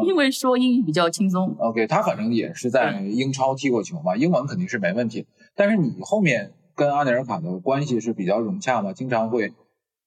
[0.05, 1.55] 因为说英语比较轻松。
[1.57, 5.25] OK，他反正也是在英超踢过球嘛，英文肯定是没问题。
[5.55, 8.93] 但是你后面跟阿内尔卡的关系是比较融洽嘛？
[8.93, 9.51] 经常会。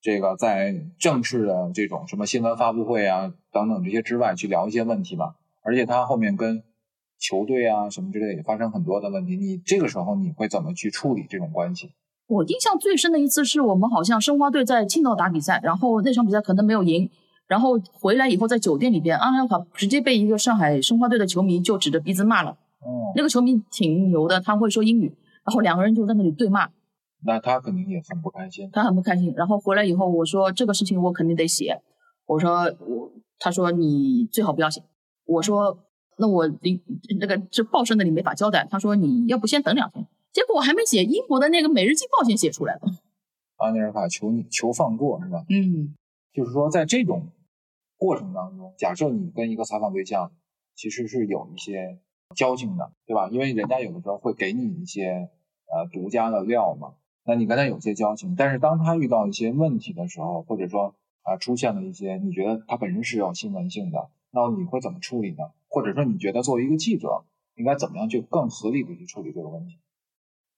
[0.09, 6.63] 这个在正式的这种什么新闻发布会啊等等这些之外去聊一些问题吧，而且他后面跟
[7.19, 11.91] 球队啊什么之类也发生很多的问题，你这个时候你会怎么去处理这种关系？
[12.27, 17.11] 我印象最深的一次是我们好像申花队在青岛打比赛，然后那场比赛可能没有赢，
[17.47, 22.53] 然后回来以后在酒店里边，阿尔卡直接被一个上海申花队的球迷就指着鼻子骂了。
[22.81, 26.71] 哦，那个球迷挺牛的，他会说英语，然后两个人就在那里对骂。
[27.25, 29.33] 那他肯定也很不开心，他很不开心。
[29.37, 31.81] 然后回来以后，我说这个事情我肯定得写。
[32.27, 34.83] 我说我，他说你最好不要写。
[35.25, 35.79] 我说
[36.19, 36.81] 那我领
[37.19, 38.67] 那个这报社那里没法交代。
[38.71, 40.07] 他说你要不先等两天。
[40.33, 42.81] 结果我还没写，英国的那个《每日镜报》先写出来了。
[43.57, 45.45] 阿尼尔卡求你求放过是吧？
[45.49, 45.95] 嗯，
[46.33, 47.33] 就是说在这种
[47.97, 50.31] 过程当中，假设你跟一个采访对象
[50.77, 51.99] 其实是有一些
[52.37, 53.29] 交情的，对吧？
[53.31, 55.29] 因为人家有的时候会给你一些
[55.67, 56.95] 呃独家的料嘛。
[57.29, 65.45] 那你跟他有些交情，但是当他遇到一些问题的时候，或者说啊出现了一些你觉得他本身是有新闻性的，那你会怎么处理呢？
[65.69, 67.23] 或者说你觉得作为一个记者
[67.55, 69.77] 应该怎么样去更合理的去处理这个问题？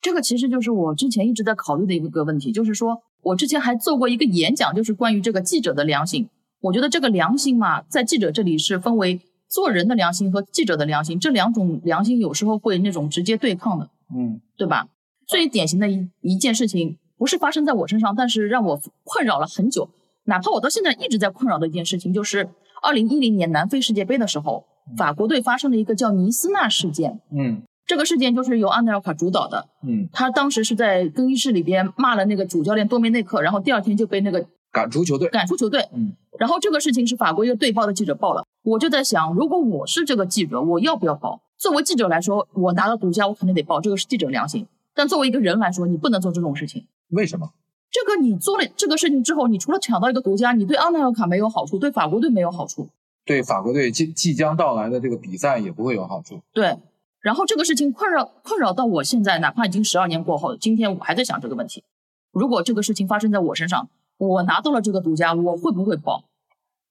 [0.01, 6.29] 这个其实就是我之前一直在考虑的一个问题，就是说我之前还做过一个演讲，就是关于这个记者的良心。
[6.61, 14.87] 我觉得这个良心嘛，在记者这里是分为做人的良心和记者的良心，这两种良心有时候会那种直接对抗的，嗯，对吧？
[15.31, 19.89] 最典型的一一件事情，不是发生在我身上，但是让我困扰了很久。
[20.25, 22.49] 哪怕我到现在一直在困扰的一件事情，就是
[22.83, 24.65] 二零一零年南非世界杯的时候，
[24.97, 27.21] 法国队发生了一个叫尼斯纳事件。
[27.31, 29.69] 嗯，这个事件就是由安德尔卡主导的。
[29.87, 35.29] 嗯，他当时是在更衣室里边骂了那个主教练多梅内克，然后第二天就被那个赶出球队。
[35.29, 35.89] 赶出球队。
[35.93, 41.41] 嗯，然后这个事情是法国一个队报的记者报了，我就在想，如果我是这个记者，我要不要报？
[41.57, 44.67] 作为记者来说，我拿了独家，我肯定得报，这个是记者良心。
[44.95, 46.87] 但作为一个人来说，你不能做这种事情。
[47.09, 47.53] 为什么？
[47.91, 52.89] 这个你做了这个事情之后，你除了抢到一个独家，你对阿内尔卡没有好处，对法国队没有好处，
[53.25, 56.41] 对法国队即即将到来的这个比赛也不会有好处。
[56.53, 56.79] 对。
[57.21, 61.85] 然后这个事情困扰困扰到我现在，哪怕已经十二年过后，今天我还在想这个问题。
[62.33, 66.25] 如果这个事情发生在我身上，我拿到了这个独家，我会不会爆？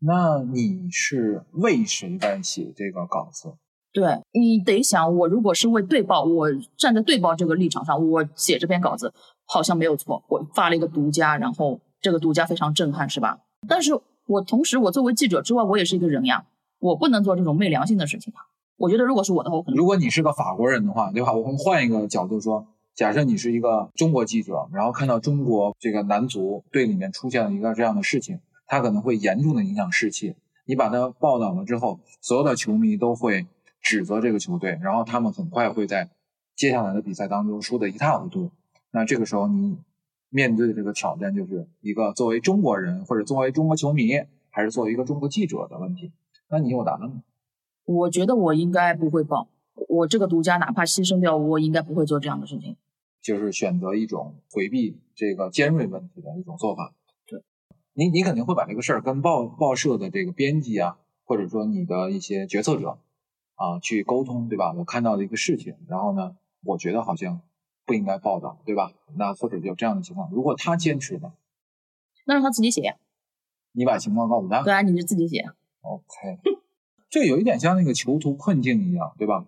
[0.02, 3.54] 那你是为谁在写这个稿子？
[3.92, 6.48] 对你得想，我如果是为对报，我
[6.78, 9.12] 站在对报这个立场上，我写这篇稿子
[9.46, 10.24] 好像没有错。
[10.28, 13.40] 我发了一个独家，然后这个独家非常震撼，是吧？
[13.68, 16.46] 但是我同时，我作为记者之外，我也是一个人呀，
[16.80, 18.46] 我不能做这种昧良心的事情啊。
[18.78, 21.34] 我觉得，如果是我的话，我可能如果你是个法国人的话，对吧？
[21.34, 30.36] 我们换一个角度说，假设你是一个中国记者，然后看到中国这个男足队里面出现了一个这样的事情，他可能会严重的影响士气。
[30.66, 33.48] 你把它报道了之后，所有的球迷都会。
[33.82, 36.10] 指责这个球队，然后他们很快会在
[36.56, 38.52] 接下来的比赛当中输得一塌糊涂。
[38.92, 39.78] 那这个时候你
[40.30, 44.12] 面对的这个挑战就是一个作为中国人或者作为中国球迷，
[44.50, 46.12] 还是作为一个中国记者的问题。
[46.50, 47.24] 那你有答案吗？
[47.86, 49.48] 我觉得我应该不会报，
[49.88, 52.76] 我这个独家哪怕牺牲掉，我应该不会做这样的事情。
[53.22, 56.94] 就是选择一种回避这个尖锐问题的一种做法。
[57.28, 57.44] 对，
[57.94, 62.98] 你你肯定会把这个事儿跟报报社的这个编辑啊，或者说你的一些决策者。
[63.60, 64.72] 啊，去沟通，对吧？
[64.72, 67.42] 我看到的一个事情，然后呢，我觉得好像
[67.86, 68.94] 不应该报道，对吧？
[69.18, 71.34] 那或者有这样的情况，如果他坚持呢，
[72.26, 72.96] 那让他自己写。
[73.74, 74.64] 你把情况告诉他。
[74.64, 75.44] 对啊，你就自己写。
[75.82, 76.40] OK，
[77.12, 79.46] 这有一点像那个囚徒困境一样，对吧？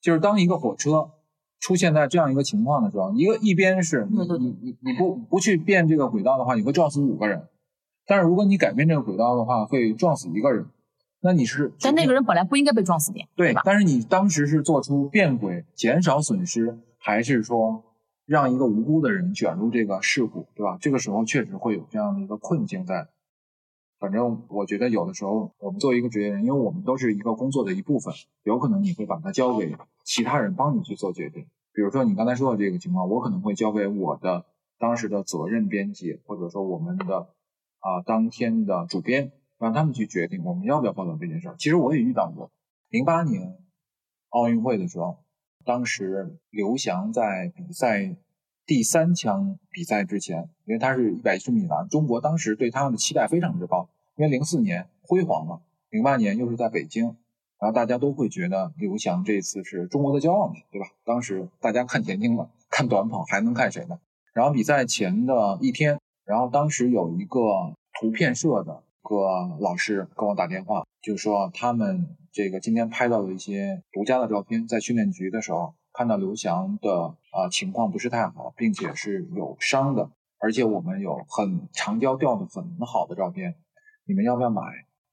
[0.00, 1.10] 就是当一个火车
[1.58, 7.40] 出现在这样一个情况的时候，一个一边是你你你你不不去变这个轨道的话，你会撞死五个人；
[8.06, 10.66] 但是如果你改变这个轨道的话，会撞死一个人。
[11.22, 13.60] 那你是，但那个人本来不应该被撞死的，对吧？
[13.64, 17.84] 但是你当时是做出变轨，减少损失，还是说
[18.24, 20.78] 让一个无辜的人卷入这个事故，对吧？
[20.80, 23.08] 这个时候确实会有这样的一个困境在。
[23.98, 31.44] 反正我觉得有的时候，我们作为一个职业人，因为我们都是一个工作的一部分，有可能你会把它交给其他人帮你去做决定。
[31.74, 34.46] 比如说你刚才说的这个情况，我可能会交给我的
[34.78, 37.28] 当时的责任编辑，或者说我们的
[37.80, 39.32] 啊当天的主编。
[39.60, 41.54] 让他们去决定我们要不要报道这件事儿。
[41.58, 42.50] 其实我也遇到过，
[42.88, 43.58] 零八年
[44.30, 45.18] 奥运会的时候，
[45.66, 48.16] 当时刘翔在比赛
[48.64, 57.04] 第三枪比赛之前，因为他是一百一十米栏，中国当时对他的期待非常之高，因为零四年辉煌嘛，零八年又是在北京，
[57.58, 60.86] 然后大家都会觉得刘翔这次是中国的骄傲嘛，对吧？
[61.04, 64.00] 当时大家看田径了，看短跑还能看谁呢？
[64.32, 67.40] 然后比赛前的一天，然后当时有一个
[68.00, 75.74] 图片社的个老师跟我打电话，就说他们这个今天拍到的一些独家的照片，在训练局的时候。
[75.92, 80.08] 看到刘翔的啊情况不是太好，并且是有伤的，
[80.38, 83.56] 而且我们有很长焦调的很好的照片，
[84.06, 84.62] 你们要不要买？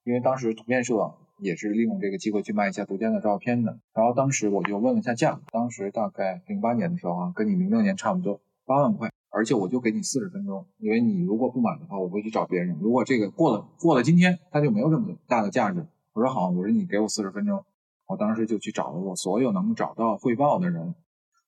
[0.04, 3.80] 因为当时图片社也是利用这个机会去卖一下独家的照片的。
[3.91, 12.76] 然后当时我就问了一下价，当时大概零八年的时候啊，跟你零六年差不多，八万块，而且我就给你四十分钟，因为你如果不买的话，我会去找别人。
[12.82, 15.86] 如果这个过了过了今天，它就没有这么大的价值。
[16.13, 17.63] 我说好，我说你给我四十分钟。
[18.08, 20.95] 我当时就去找了我所有能找到汇报的人，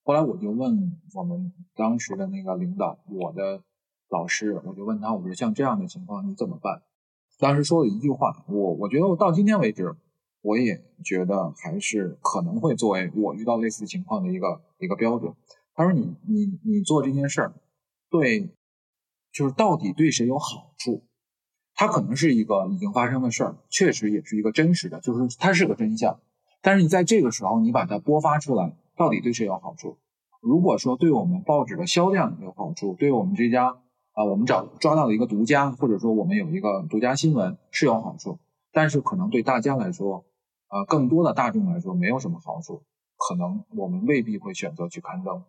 [0.04, 3.62] 后来我就问我们当时的那个领导，我的
[4.08, 6.82] 老师，我就问他，我说像这样的情况你怎么办？
[7.40, 9.96] 当时说了一句话，我我觉得我到今天为止，
[10.42, 15.32] 我也觉得还是可能会作为我遇到类似情况的一个一个标准。
[15.74, 17.54] 他说你你你做这件事儿，
[18.10, 18.50] 对，
[19.32, 21.04] 就是到底对谁有好处？
[21.74, 26.20] 它可能是一个已经发生的事儿，确实也是一个真实的，就是它是个真相。
[26.60, 29.96] 但是你在这个时候，你把它播发出来，到底对谁有好处？
[30.42, 33.78] 如果说对我们报纸的销量有好处，对我们这家
[34.12, 38.38] 啊，我们找抓到了一个独家，或者说我们有一个独家新闻是有好处，
[38.72, 40.24] 但是可能对大家来说，
[40.66, 42.82] 啊，更多的大众来说没有什么好处，
[43.16, 45.44] 可能我们未必会选择去刊登。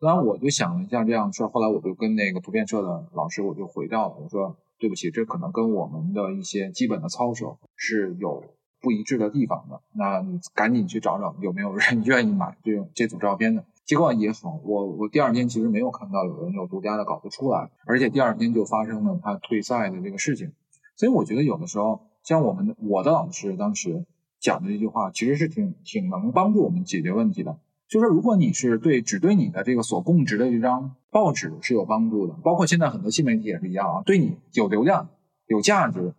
[0.00, 8.44] 当然，我就想了一下这样的事儿，后来我就跟那个图片社的老师我就回掉了，我说对不起，这可能跟我们的一些基本的操守是有。
[8.78, 13.64] 不一致的地方的，那你赶紧去找找有没有人 愿意买这种这组照片的。
[13.84, 20.52] 结果也好，我我第二天其实没有看到有人有独家的稿子出来，而且第二天就发生了他退赛的这个事情。
[20.94, 24.04] 所以我觉得有的时候，像我们的我的老师当时
[24.38, 27.58] 讲的这句话，其实是挺挺能帮助我们解决问题的。
[27.88, 35.08] 就是如果你是对只对你的这个所供职的这张报纸是有帮助的，包括现在很多新媒体也是一样啊，对你有流量、
[35.46, 36.14] 有价值。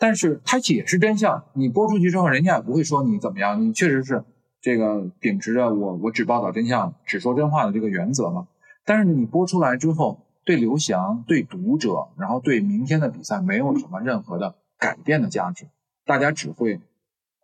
[0.00, 4.24] 但是它也是真相，你播出去之后，人家也不会说你怎么样，你确实是
[4.60, 8.46] 这个秉持着我我只报道真相、只说真话的这个原则嘛。
[8.84, 15.66] 但是你播出来之后，对刘翔、对读者，然后对明天的比赛，没有什么任何的改变的价值，
[16.06, 16.80] 大家只会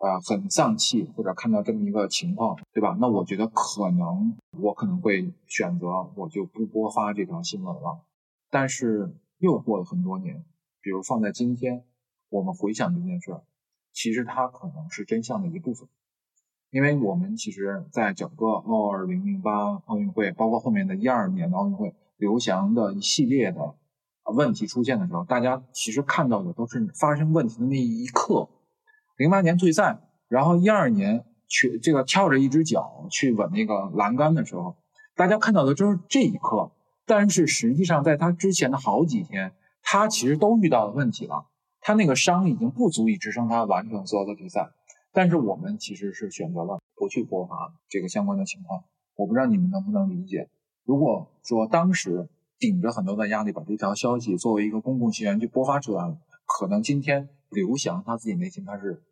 [0.05, 2.97] 啊很丧气，或者看到这么一个情况，对吧？
[3.01, 8.01] 那我觉得可能我可能会选择我就不播发这条新闻了。
[8.51, 10.45] 但是又过了很多年，
[10.81, 11.85] 比如放在今天。
[12.31, 13.43] 我们回想这件事儿，
[13.93, 15.88] 其实它可能是真相的一部分，
[16.71, 23.77] 因为我们其实在整个二零零八奥运会，包括后面的一二年的奥运会，刘翔的一系列的
[24.35, 28.49] 问题出现的时候，大家其实看到的都是发生问题的那一刻。
[29.16, 29.98] 零八年退赛，
[30.29, 34.77] 然后一二年去这个翘着一只脚去稳那个栏杆的时候，
[35.14, 36.72] 大家看到的就是这一刻。
[37.07, 41.46] 但是实际上，在他之前的好几天，他其实都遇到了问题了。
[41.81, 44.70] 他那个伤已经不足以支撑他完成所有的比赛，
[45.12, 48.85] 但是我们其实是选择了不去播发这个相关的情况。
[49.16, 50.48] 我不知道你们能不能理解。
[50.85, 52.27] 如果说当时
[52.59, 59.03] 顶着很多的压力把这条消息作为一个公共新闻去播发出来了，可能今天刘翔他自己内心他是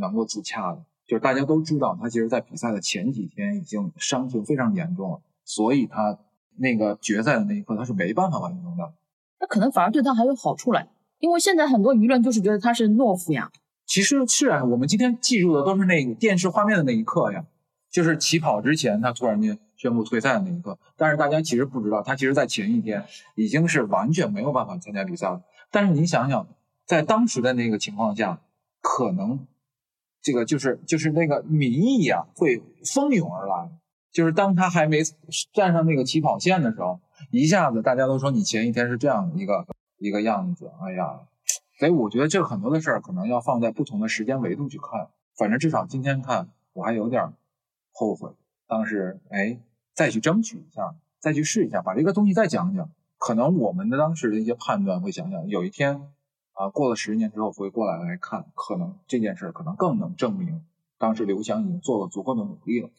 [0.00, 0.84] 能够自洽的。
[1.06, 6.18] 就是大家都知道，他其实在比赛的前几天已经伤情非常严重了，所以他
[6.58, 8.92] 那个决赛的那一刻他是没办法完成的。
[9.40, 10.86] 那可能反而对他还有好处嘞。
[11.18, 13.50] 因为现在很多舆论就是觉得他是懦夫呀，
[13.86, 17.44] 其实是啊，我们今天记住的都是那个电视画面的那一刻呀，
[17.90, 20.78] 就是起跑之前他突然间宣布退赛的那一刻。
[20.96, 25.42] 但是大家其实不知道，他其实在前一天已经是完全没有办法参加比赛了。
[25.72, 26.46] 但是你想想，
[26.88, 28.40] 在当时的那个情况下，
[28.80, 29.46] 可能
[30.20, 32.60] 这个就是就是那个民意啊会
[32.92, 33.70] 蜂拥而来，
[34.10, 35.02] 就是当他还没
[35.52, 36.98] 站上那个起跑线的时候，
[37.30, 39.64] 一下子大家都说你前一天是这样一个。
[40.00, 41.22] 一个样子，哎呀，
[41.80, 45.08] 所以我觉得这很多的事儿可能要放在不同的时间维度去看。
[45.36, 47.32] 反正至少今天看，我还有点
[47.90, 48.30] 后悔
[48.68, 49.58] 当时，哎，
[49.94, 52.88] 再去争取一下，再去试一下，把这个东西再讲讲。
[53.18, 56.00] 可能我们的当时的一些判断会想想，有一天
[56.58, 60.64] 啊，过了十年之后回过来来看，可能这件事可能更能证明
[60.98, 62.90] 当时刘翔已经做了足够的努力了。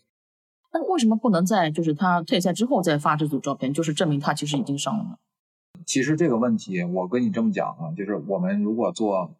[0.72, 5.18] 那为什么不能在就是他退赛之后再发这组照片，就是证明他其实已经上了呢？
[5.86, 9.36] 其实这个问题，我跟你这么讲啊，就是我们如果做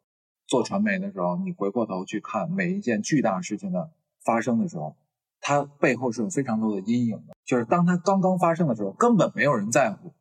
[0.48, 3.92] 做传媒的时候，你回过头去看每一件巨大事情的
[4.26, 4.98] 发生的时候，
[5.40, 7.36] 它背后是有非常多的阴影的。
[7.46, 10.14] 就是当它刚刚发生的时候，根本没有人在乎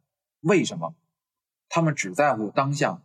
[0.42, 0.94] 为什么，
[1.68, 3.02] 他们只在乎当下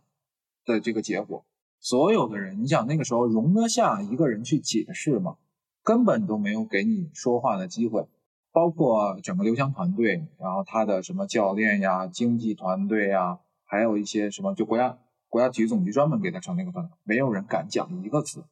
[0.64, 1.44] 的这个结果。
[1.80, 5.36] 所有的人，你想那个时候容得下一个人去解释吗？
[5.82, 8.06] 根本都没有给你说话的机会。
[8.52, 14.96] 包括整个刘翔团队，然后他的什么教练呀、经济团队呀，还有一些什么，就国家
[15.28, 18.44] 国家体育总局专门给他成立一个团队，没有人敢讲一个字，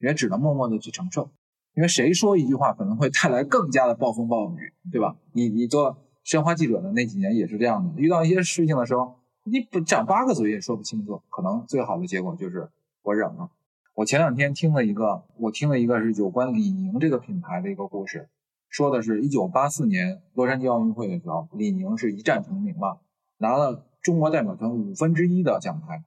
[0.00, 1.30] 也只能默默的去承受。
[1.74, 5.16] 因为谁说一句话可能会带来更加的暴风暴雨，对吧？
[5.32, 12.70] 你你做申花记者的那几年也是这样的，遇到一些事情的时候，你不讲八个嘴也说不清楚，可能最好的结果就是
[13.02, 13.50] 我忍了。
[13.94, 18.28] 我前两天听了一个，我听了一个是有关李宁这个品牌的一个故事。
[18.68, 22.98] 说的是一九八四年洛杉矶奥运会的时候，李宁是一战成名嘛，
[23.36, 26.04] 拿了中国代表团五分之一的奖牌，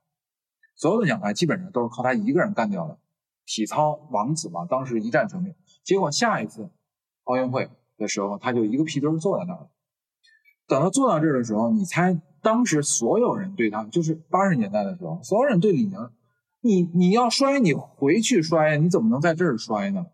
[0.74, 2.98] 所有的奖牌基本上都是靠他一个人干掉的，
[3.44, 5.54] 体操王子嘛，当时一战成名。
[5.84, 6.70] 结果下一次
[7.24, 9.68] 奥运会的时候，他就一个屁墩坐在那儿。
[10.66, 16.10] 等他坐到这儿的时候，你猜当时所有人对他，就是八十年代的时候，所有人对李宁，
[16.60, 20.06] 你你要摔你回去摔，你怎么能在这儿摔呢？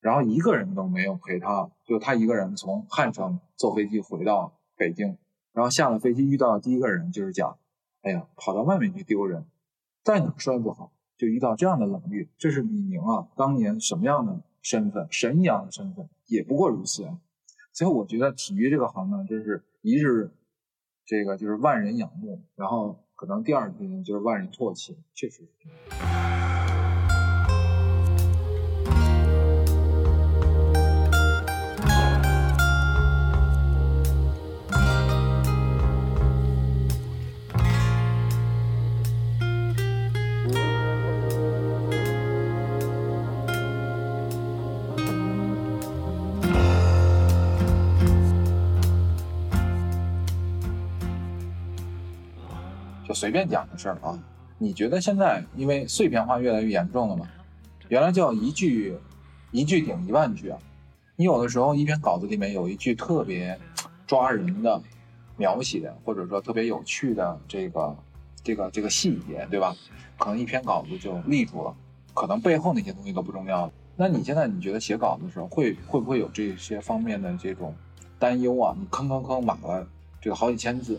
[0.00, 5.18] 然后一个人都没有陪他，就他一个人从汉城坐飞机回到北京，
[5.52, 7.58] 然后下了飞机遇到的第一个人就是讲，
[8.02, 9.44] 哎呀，跑到外面去丢人，
[10.02, 12.28] 在哪摔不好，就遇到这样的冷遇。
[12.38, 17.18] 这是李宁啊，当年什么样的身份，神一样的身份，也不过如此啊。
[17.72, 20.30] 所以我觉得体育这个行当，真是一日
[21.10, 26.09] 这个就是万人仰慕，然后可能第二呢就是万人唾弃，确实是这样。
[53.20, 54.18] 随便讲的事儿啊，
[54.56, 57.28] 你觉得现在因为碎片化越来越严重了嘛？
[57.90, 58.96] 原来叫一句
[59.50, 60.58] 一句顶一万句啊，
[61.16, 63.60] 你有的时候一篇稿子里面有一句特别
[64.06, 64.80] 抓人的
[65.36, 67.94] 描写，或者说特别有趣的这个
[68.42, 69.76] 这个这个细节，对吧？
[70.16, 71.76] 可能一篇稿子就立住了，
[72.14, 73.72] 可能背后那些东西都不重要了。
[73.96, 77.74] 那你现在你觉得写稿子的时候会会不会有这些方面的这种
[78.18, 78.74] 担忧啊？
[78.80, 79.86] 你吭吭吭码了
[80.22, 80.98] 这个好几千字。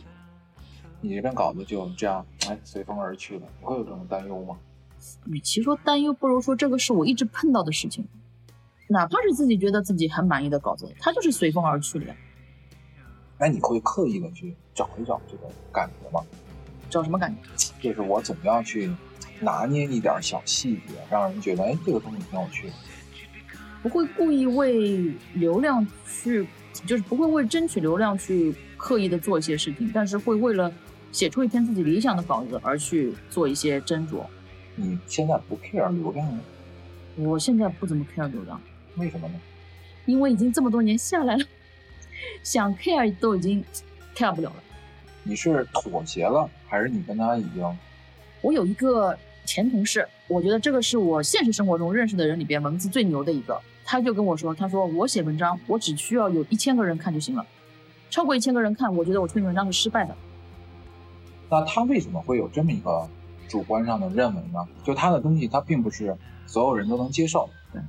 [1.02, 4.56] 你这篇稿子就这样哎随风而去了，你会有这种担忧吗？
[5.26, 8.08] 与其说担忧，不如说这个是我一直碰到的事情。
[8.88, 12.14] 哪怕是自己觉得自己很满意的稿子，它就是随风而去了。
[13.39, 16.24] 那，你会刻意的去找一找这个感觉吗？
[16.88, 17.74] 找什么感觉？
[17.82, 18.93] 就是我总要去
[19.39, 22.74] 拿捏一点小细节，让人觉得哎这个东西挺有趣的。
[23.82, 26.47] 不会故意为流量去，
[26.86, 30.72] 就是不会为争取流量去刻意的做一些事情，但是会为了。
[31.12, 34.24] 写出一篇自己理想的稿子，而去做一些斟酌。
[34.76, 36.39] 你现在不 care 流量吗？
[37.18, 38.59] 我现在不怎么 care 流量。
[38.95, 39.34] 为什么呢？
[40.05, 41.45] 因为已经这么多年下来了，
[42.43, 43.64] 想 care 都已经
[44.16, 44.55] care 不了了。
[45.24, 47.78] 你是妥协了，还是你跟他已经？
[48.41, 53.62] 我有一个前同事，我觉得这个是我现实生活中认识的人里边文字最牛的一个。
[53.84, 57.45] 他就跟我说：“他说我写文章，我只需要有一千个人看就行了，
[58.09, 60.16] 超过一千个人看，我觉得我这篇文章是失败的。”
[61.52, 63.06] 那他为什么会有这么一个
[63.49, 64.66] 主观上的认为呢？
[64.86, 67.49] 就他的东西，他并不是所有人都能接受。
[67.74, 67.82] 对，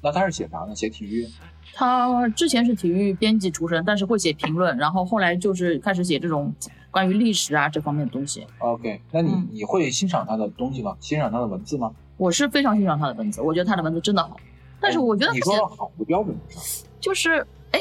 [0.00, 0.74] 那他是写啥呢？
[0.76, 1.26] 写体育。
[1.74, 6.54] 他之前是体育编辑出身，但是会写评论，然后后来就是开始写这种
[6.92, 8.46] 关于历史啊这方面的东西。
[8.58, 10.96] OK，那你你会欣赏他的东西吗？
[11.00, 11.92] 欣赏他的文字吗？
[12.16, 14.36] 我是非常欣赏他的文字，我觉得他的文字真的好。
[14.80, 17.80] 但是我觉得你说好的标准是就是哎，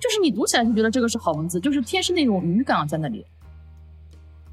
[0.00, 3.24] 就是你读起来就觉得这个是好文字，就是天生那种语感在那里。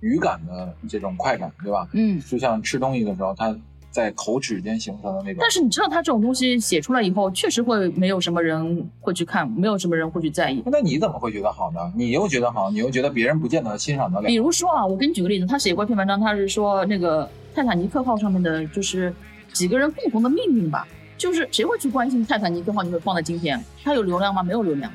[0.02, 1.88] 语感的这种快感，对吧？
[1.94, 3.56] 嗯，就像吃东西的时候，它
[3.90, 5.38] 在口齿间形成的那种。
[5.40, 10.64] 但是你知道，它这种东西写出来以后，确实会没有什么人会去看，没有什么人会去在意。
[10.66, 11.94] 那你怎么会觉得好呢？
[11.96, 14.28] 你又觉得好，你又觉得别人不见得欣赏得了。
[14.28, 19.14] 比如说啊，我给你举个例子，他写过一篇文章，他是说那个泰坦尼克号上面的，就是
[19.52, 20.88] 几个人共同的命运吧。
[21.18, 22.82] 就是谁会去关心泰坦尼克号？
[22.82, 24.42] 你会放在今天，它有流量吗？
[24.42, 24.92] 没有流量。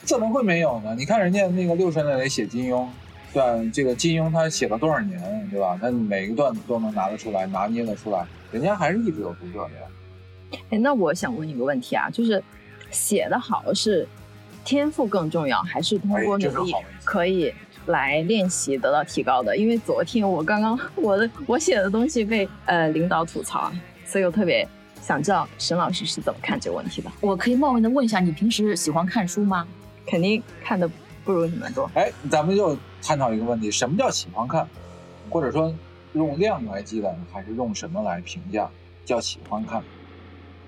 [0.00, 0.94] 怎么会没有呢？
[0.96, 2.86] 你看人家那个六十年代写金庸。
[3.36, 5.20] 对，这个金庸他写了多少年，
[5.50, 5.78] 对吧？
[5.78, 10.58] 他每个段子都能拿得出来，拿捏得出来，人家还是一直有读者的呀。
[10.70, 12.42] 哎，那我想问你个问题啊，就是
[12.90, 14.08] 写得好是
[14.64, 16.74] 天赋更重要，还是通过努力
[17.04, 17.52] 可以
[17.84, 19.54] 来练习得到提高的？
[19.54, 23.70] 因为昨天我刚刚我的我写的东西被呃领导吐槽，
[24.06, 24.66] 所以我特别
[25.02, 27.12] 想知道沈老师是怎么看这个问题的？
[27.20, 29.68] 我可以冒昧的问一下，你平时喜欢看书吗？
[30.06, 30.88] 肯定看的
[31.22, 31.90] 不如你们多。
[31.92, 32.74] 哎，咱们就
[33.06, 34.68] 探讨一个问题：什么叫喜欢看？
[35.30, 35.72] 或者说
[36.14, 38.68] 用量来计算，还是用什么来评价
[39.04, 39.80] 叫喜欢看？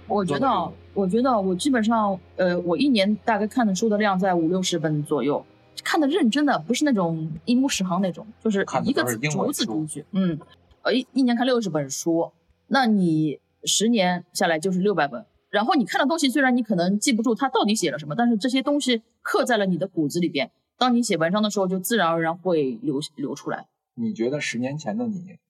[0.06, 5.44] 我觉得，我觉得我基本上，呃，我一年大概看的书的量在五六十本左右，
[5.82, 10.04] 看的认真的，不是那种一目十行那种，就是一个字逐字读去。
[10.12, 10.38] 嗯，
[10.82, 12.30] 呃，一一年看六十本书，
[12.68, 15.26] 那你十年下来就是六百本。
[15.50, 20.50] 然后你看的东西，虽然你可能记不住它到底写了什么，但是这些东西刻在了你的骨子里边。
[20.78, 23.66] 当你写文章的时候，就自然而然会流流出来。
[23.94, 25.40] 你觉得十年前的你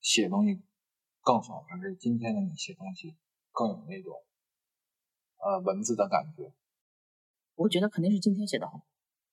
[0.00, 0.60] 写东西
[1.20, 3.16] 更好，还是今天的你写东西？
[3.50, 4.22] 更有那种，
[5.38, 6.52] 呃，文字的感觉。
[7.56, 8.82] 我觉得肯定是今天写的好。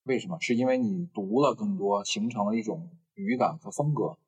[0.02, 0.36] 为什么？
[0.40, 4.18] 是因为你读了更多，形成了一种语感和风格。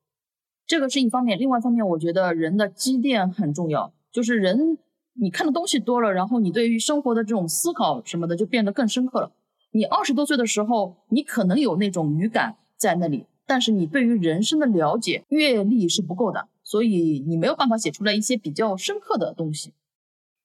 [0.65, 3.93] 这个是一方面，另外一方面，我觉得人的积淀很重要。
[4.09, 4.77] 就是人，
[5.13, 9.33] 你看的东西多了，然后你对于生活的这种思考什么的就变得更深刻了。
[9.71, 19.73] 你二十多岁的时候，你可能有那种语感在那里，但是你对于人生的了解、阅历是不够的，所以你没有办法写出来一些比较深刻的东西。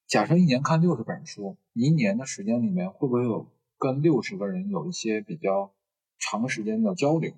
[0.07, 3.47] 假设一年看六十本书，一年的时间里面会不会有
[3.79, 5.73] 跟六十个人有一些比较
[6.19, 7.33] 长时间的交流？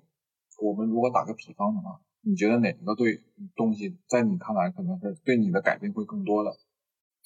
[0.61, 3.23] 我们如果打个比方的话，你觉得哪个对
[3.55, 6.57] 东西在你看来可能是对你的改变会更多的？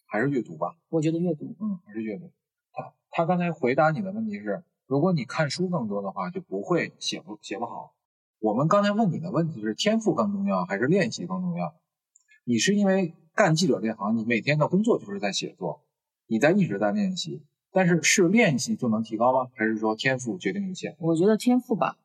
[0.05, 0.76] 还是阅读吧？
[0.89, 2.30] 我觉得阅读，嗯，还是阅读。
[3.12, 7.93] 他他刚才回答你的问题是，如果你看书更多的话，就不会写不写不好。
[8.39, 11.76] 我们刚才问你的问题是天赋更重要还是练习更重要？
[12.43, 13.14] 你是因为？
[13.34, 15.84] 干记者这行，你每天的工作就是在写作，
[16.28, 17.41] 你在一直在练习。
[17.72, 19.49] 但是是练习就能提高吗？
[19.55, 20.97] 还是说天赋决定一切？
[20.99, 21.97] 我觉得天赋吧。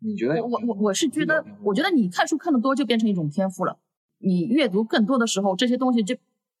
[0.00, 0.44] 你觉得？
[0.44, 3.78] 我我我是觉得，我觉得你看书看得多就变成一种天赋了。
[4.18, 6.16] 你阅读更多的时候，这些东西就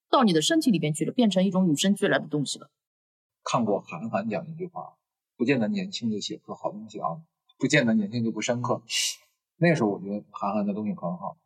[0.08, 2.70] 到你的身体里边去了，变成一种与生俱来的东西了。
[3.48, 4.94] 看过韩寒讲一句话：
[5.36, 7.22] 不见得年轻就写不出好东西啊，
[7.58, 8.82] 不见得年轻就不深刻。
[9.56, 11.36] 那时候我觉得韩寒的东西很好，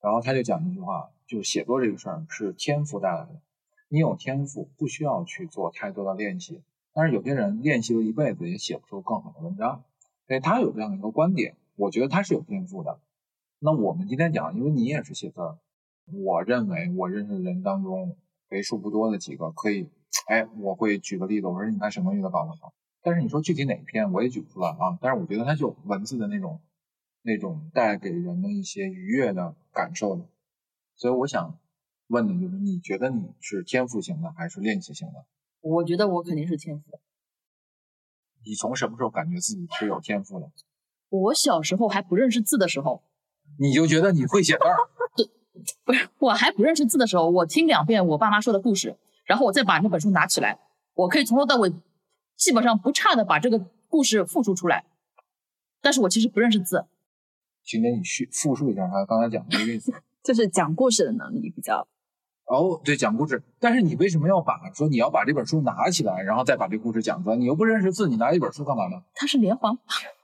[0.00, 1.10] 然后他就讲一句话。
[1.24, 3.40] 就是写作这个事儿是天赋带来的，
[3.88, 9.82] 你有天赋不需要去做太多的练习，但是有些人练习了一辈子也写不出更好的文章，
[10.26, 13.00] 所以他有这样的一个观点，我觉得他是有天赋的。
[13.60, 15.56] 那我们今天讲，因为你也是写字儿，
[16.12, 18.14] 我认为我认识的人当中
[18.50, 19.88] 为数不多的几个可以，
[20.26, 26.60] 哎，我会举个例子，我说你看什么运的搞得好，但是你说具体哪一篇我也举不出来啊，但是我觉得他就文字的那种
[27.22, 30.24] 那种带给人的一些愉悦的感受的。
[30.94, 31.58] 所以我想
[32.08, 35.26] 问的就是，你觉得你是天赋型的还是练习型的？
[35.60, 37.00] 我觉得我肯定是天赋。
[38.44, 40.50] 你从什么时候感觉自己是有天赋的？
[41.08, 43.02] 我小时候还不认识字的时候，
[43.58, 44.76] 你就觉得你会写字儿？
[45.16, 45.28] 对，
[45.84, 48.96] 不是，我还不认识字的时候，我听两遍我爸妈说的故事，
[49.32, 50.58] 然后我再把那本书拿起来，
[50.92, 51.72] 我可以从头到尾
[52.36, 53.58] 基本上不差的把这个
[53.88, 54.84] 故事复述出来。
[55.80, 56.84] 但是我其实不认识字。
[57.64, 59.90] 今天你去复述一下他刚才讲的那个意思。
[60.22, 61.88] 就是讲故事的能力比较，
[62.44, 63.42] 哦，对，讲故事。
[63.58, 67.36] 但是你为什么要把说你要把这本书拿起来，然后再把这故事讲出来？
[67.36, 69.02] 你又不认识字，你拿一本书干嘛呢？
[69.14, 69.72] 它是连环。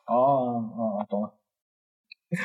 [0.05, 1.35] 哦，哦，懂了。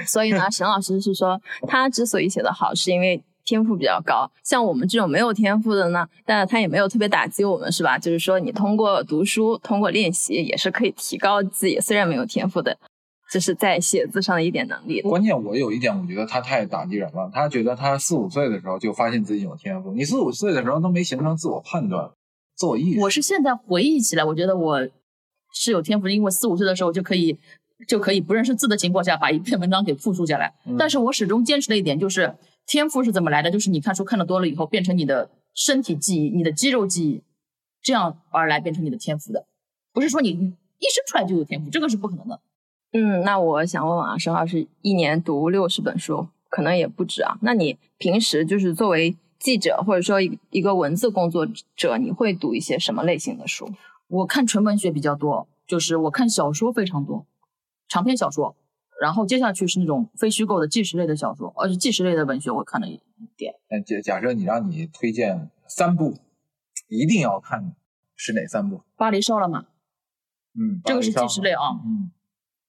[0.07, 4.29] 所以呢， 沈老师是说，他之所以写得好，是因为天赋比较高。
[4.43, 7.97] 像我们这种没有天赋的呢，但是他也没有特别打击我们，是吧？
[7.97, 12.77] 就是说，你通过读书，通过练习，也是可以提高自己，虽然没有天赋的。
[13.31, 15.01] 这是在写字上的一点能力。
[15.01, 17.31] 关键我有一点，我觉得他太打击人了。
[17.33, 22.11] 他觉得他四五岁的时候就发现自己有天赋，你四五岁的时候都没形成自我判断、
[22.55, 22.99] 自我意识。
[22.99, 24.87] 我是现在回忆起来，我觉得我
[25.51, 27.35] 是有天赋的，因为四五岁的时候就可以
[27.87, 30.53] 就可以不认识字的情况下把一篇文章给复述下来。
[30.77, 32.35] 但是我始终坚持的一点就是，
[32.65, 33.51] 天赋是怎么来的？
[33.51, 37.23] 就是你看书看的多了以后，变成你的身体记忆、你的肌肉记忆，
[37.81, 39.45] 这样而来变成你的天赋的，
[39.91, 42.39] 不是说你一生出来就有天赋，这个是不可能的。
[42.93, 47.37] 嗯，那我想问问啊，沈老师，一年读六十本书，可能也不止啊。
[47.41, 53.69] 那你平时就是作为记者，或者说一一个文字工作者，你会读一些什么类型的书？
[54.07, 57.25] 我看纯文学比较多，就是我看小说非常多，
[57.87, 58.55] 长篇小说。
[59.03, 63.01] 然后接下去是那种非虚构的纪实类的小说，而且纪实类的文学我看了一
[63.35, 63.53] 点。
[63.69, 66.15] 那假假设你让你推荐三部，
[66.87, 67.75] 一定要看，
[68.15, 68.81] 是哪三部？
[68.95, 69.65] 巴黎烧了吗？
[70.57, 71.81] 嗯，这个是纪实类啊。
[71.85, 72.11] 嗯。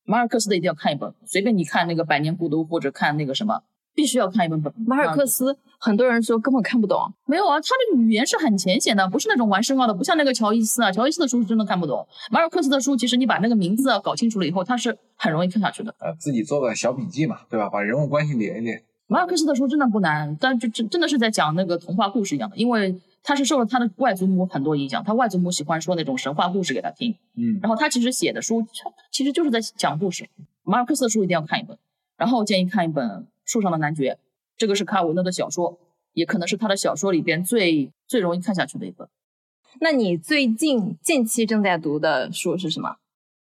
[0.02, 3.62] 马尔克斯的一定要看一本，随便你看那个《百年孤独》或者看那个什么，
[3.94, 4.72] 必须要看一本本。
[4.86, 12.06] 马尔克斯很多人说根本看不懂，没有啊，他的语言是很浅显的，不是那种玩深奥的，不像那个乔伊斯啊，乔伊斯的书是真的看不懂。
[12.30, 15.94] 马尔克斯的书，其实你把那个名字啊搞清楚了以后，他是很容易看下去的。
[15.98, 17.68] 呃，自己做个小笔记嘛，对吧？
[17.68, 18.82] 把人物关系连一连。
[19.06, 28.66] 马尔克斯的书真的不难，但就真真的是在讲那个童话故事一样的，因为他是受了他的外祖母很多影响，他外祖母喜欢说那种神话故事给他听，嗯，然后他其实写的书
[29.12, 30.26] 其实就是在讲故事。
[30.62, 31.76] 马尔克斯的书一定要看一本，
[32.16, 33.06] 然后建议看一本
[33.44, 34.12] 《树上的男爵》，
[34.56, 35.78] 这个是卡尔维诺的小说，
[36.12, 39.08] 也可能是他的小说里边最最容易看下去的一本。
[39.80, 42.96] 那你最近近期正在读的书是什么？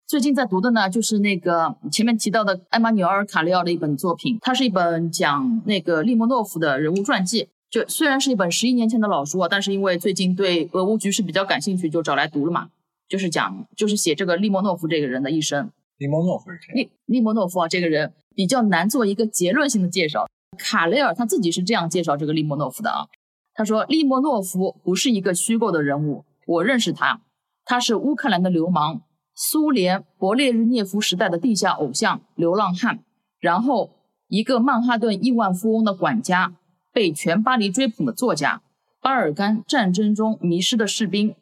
[0.06, 7.48] 最近在读的呢，就是那个前面提到的艾玛纽尔·卡利奥的一本作品，它是一本讲那个利莫诺夫的人物传记。
[7.70, 12.68] 就虽然是一本十一年前的老书啊，但是因为最近对俄乌局势比较感兴趣，就找来读了嘛。
[13.08, 15.70] 就是讲，就是写这个利莫诺夫这个人的一生。
[16.02, 16.74] 利莫诺夫是谁？
[16.74, 20.26] 利利莫诺夫啊，这个人比较难做一个结论性的介绍。
[20.58, 23.06] 卡雷尔他自己是这样介绍这个利莫诺夫的啊，
[23.54, 27.22] 他说利莫诺夫不是一个虚构的人物，我认识他，
[27.64, 29.02] 他是乌克兰的流氓。
[29.34, 33.02] 苏联勃列日涅夫时代的地下偶像、流浪汉，
[33.40, 33.90] 然后
[34.28, 36.54] 一个曼哈顿亿万富翁的管家，
[36.92, 38.60] 被全巴黎追捧的作家，
[39.00, 41.34] 巴尔干战争中迷失的士兵，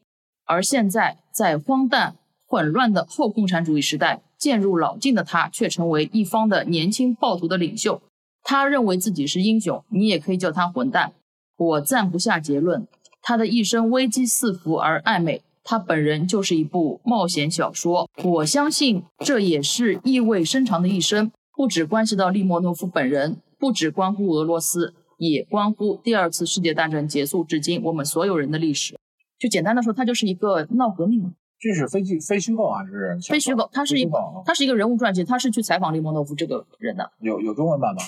[0.45, 8.03] 而现在在荒诞混乱的后共产主义时代，渐入老境的他却成为一方的年轻暴徒的领袖。
[8.43, 11.13] 他认为自己是英雄，你也可以叫他混蛋。
[11.57, 12.89] 我暂不下结论。
[13.23, 15.43] 他的一生危机四伏而暧昧。
[15.63, 28.99] 他本人就是一部冒险小说，我相信这也是意味深长的一生，不只关系到利莫诺夫本人，不只关乎俄罗斯，也关乎第二次世界大战结束至今我们所有人的历史。
[29.39, 31.35] 就简单的说，他就是一个闹革命。
[31.61, 33.69] 这是非虚非虚构还是非虚构？
[33.73, 34.09] 他是一
[34.47, 37.13] 他是一个人物传记，他是去采访利莫诺夫这个人的。
[37.21, 38.01] 有有中文版吗？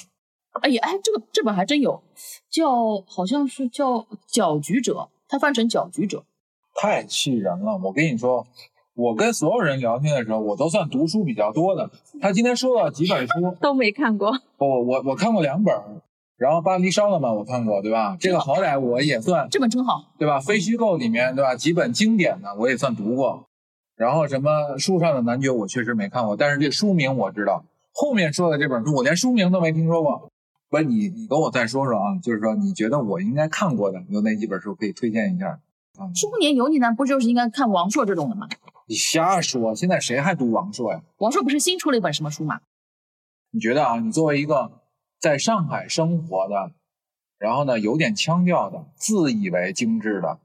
[0.63, 2.03] 哎呀，哎，这个这本还真有，
[2.51, 4.95] 叫好像是叫《搅局者》，
[5.27, 6.19] 他翻成《搅局者》。
[6.75, 7.79] 太气人了！
[7.83, 8.47] 我跟你说，
[8.95, 11.91] 我跟所有人聊天的时候，我都算读书比较多的。
[12.21, 14.33] 他今天说了几本书都没看过。
[14.59, 15.75] 不，我我看过两本，
[16.37, 17.33] 然后《巴黎烧了吗？
[17.33, 18.17] 我看过，对吧？
[18.19, 20.41] 这个好歹我也算这本真好，对吧？
[20.41, 21.55] 非虚构里面，对吧？
[21.55, 23.47] 几本经典的我也算读过。
[23.97, 27.65] 然后什么《树上的男爵》我确实没看过，但是这书名我知道。
[27.95, 30.31] 后面说的这本书我连书名都没听说过。
[30.69, 35.61] 不是，你你跟我再说说啊，就是说你觉得我应该看过的有哪几本书可以推荐一下？
[36.19, 38.49] 中年油腻男不就是应该看王朔这种的吗？
[38.87, 39.75] 你瞎说！
[39.75, 41.03] 现在谁还读王朔呀？
[41.19, 42.61] 王朔不是新出了一本什么书吗？
[43.53, 44.01] 你觉得啊？
[44.01, 44.73] 你作为一个
[45.23, 46.73] 在上海生活的，
[47.39, 50.41] 然后呢有点腔调的，自以为精致的，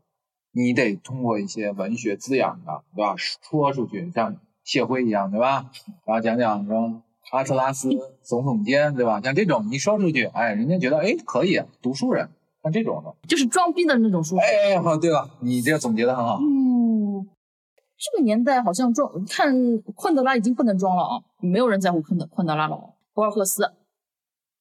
[0.52, 3.16] 你得通过一些文学滋养的，对吧？
[3.18, 5.72] 说出去，像谢辉一样，对吧？
[6.06, 7.02] 然后讲讲什么
[7.32, 7.90] 阿特拉斯
[8.24, 9.20] 耸耸肩，对吧？
[9.20, 12.30] 像这种你说出去，哎，人家觉得哎可以，读书人。
[12.62, 14.38] 像这种的，就是装逼的那种书。
[14.38, 16.38] 哎，好，对了，你这个总结的很好。
[16.40, 17.28] 嗯，
[17.98, 22.94] 这个年代好像装看昆德拉已经不能装了啊，没有人在乎昆德昆德拉了。
[23.14, 23.72] 博尔赫斯，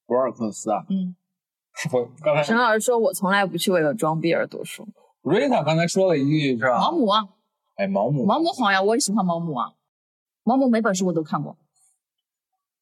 [0.07, 1.15] 博尔赫斯啊，嗯，
[1.93, 4.87] 我刚才沈老师说，我从来不去为了装逼而读书。
[5.23, 6.79] 瑞塔刚才说了一句是吧？
[6.79, 7.29] 毛姆啊，
[7.77, 9.73] 哎，毛姆，毛姆好呀，我也喜欢毛姆啊。
[10.45, 11.57] 毛姆每本书我都看过。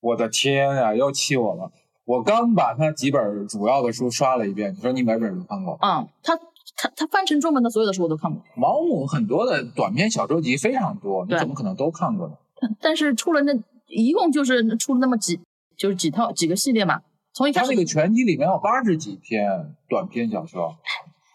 [0.00, 1.72] 我的天呀，又气我了。
[2.04, 5.78] 我刚把他几本主要的书刷了一遍，你说你每本都看过？
[5.80, 6.36] 嗯，他
[6.76, 8.42] 他他翻成中文的所有的书我都看过。
[8.54, 12.34] 毛姆很多的短篇小说集非常多，你怎么可能都看过呢？
[12.80, 13.54] 但是出了那
[13.86, 15.40] 一共就是出了那么几，
[15.78, 17.00] 就是几套几个系列嘛。
[17.34, 20.76] 从一开始他那个全集里面有八十几篇短篇小说。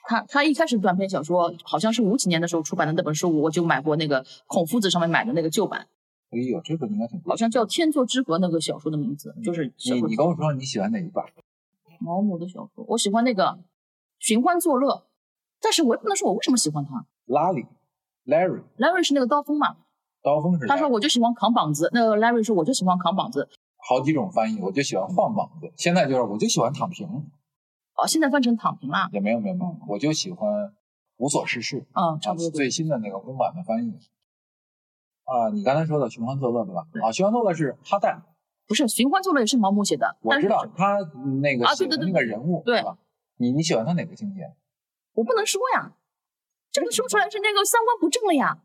[0.06, 5.88] 他他一开始短篇小说好像是五几年的时候出版的那本书，我就买过那个孔夫子上面买的那个旧版。
[6.32, 11.26] 哎呦，这个应该挺好像叫《天作之合》那个小说的名字，就是你你跟我说你喜欢哪一版？
[12.00, 13.44] 毛姆的小说，我喜欢那个
[14.20, 14.96] 《寻欢作乐》，
[15.60, 17.06] 但是我也不能说我为什么喜欢他。
[17.26, 17.66] 拉里
[18.26, 19.76] ，Larry，Larry 是那个刀锋嘛？
[20.24, 20.66] 刀锋是。
[20.66, 23.50] 他说我就喜欢扛膀子，那个 Larry 说我就喜欢扛膀子。
[23.90, 27.08] 好几种翻译，我就喜欢晃膀子，现在就是我就喜欢躺平。
[27.08, 29.10] 哦，现在翻成躺平了？
[29.12, 30.72] 也没有没有没有，我就喜欢
[31.18, 31.88] 无所事事。
[31.96, 32.52] 嗯，差不多。
[32.52, 33.90] 最新的那个公版的翻译。
[35.26, 36.86] 啊，你刚才说的《寻欢作乐》对吧？
[37.04, 38.22] 啊，《寻欢作乐》是哈代，
[38.68, 40.18] 不是《寻欢作乐》也是毛姆写的。
[40.22, 41.00] 我知道他
[41.42, 42.96] 那个写的那个人物，对吧？
[43.38, 44.42] 你你喜欢他哪个情节？
[45.14, 45.94] 我不能说呀，
[46.72, 48.60] 这个说出来是那个三观不正了呀。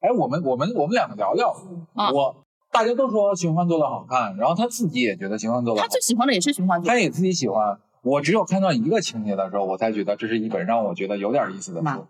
[0.00, 1.54] 哎，我们我们我们两个聊聊。
[1.94, 2.44] 我
[2.74, 5.80] 大家都说《寻欢作乐》好看，然后他自己也觉得《寻欢作乐》。
[5.80, 7.78] 他最喜欢的也是《寻欢作乐》，他也自己喜欢。
[8.02, 12.04] 我只有看到一个情节的时候，我才觉得这是一本让我觉得有点意思的书。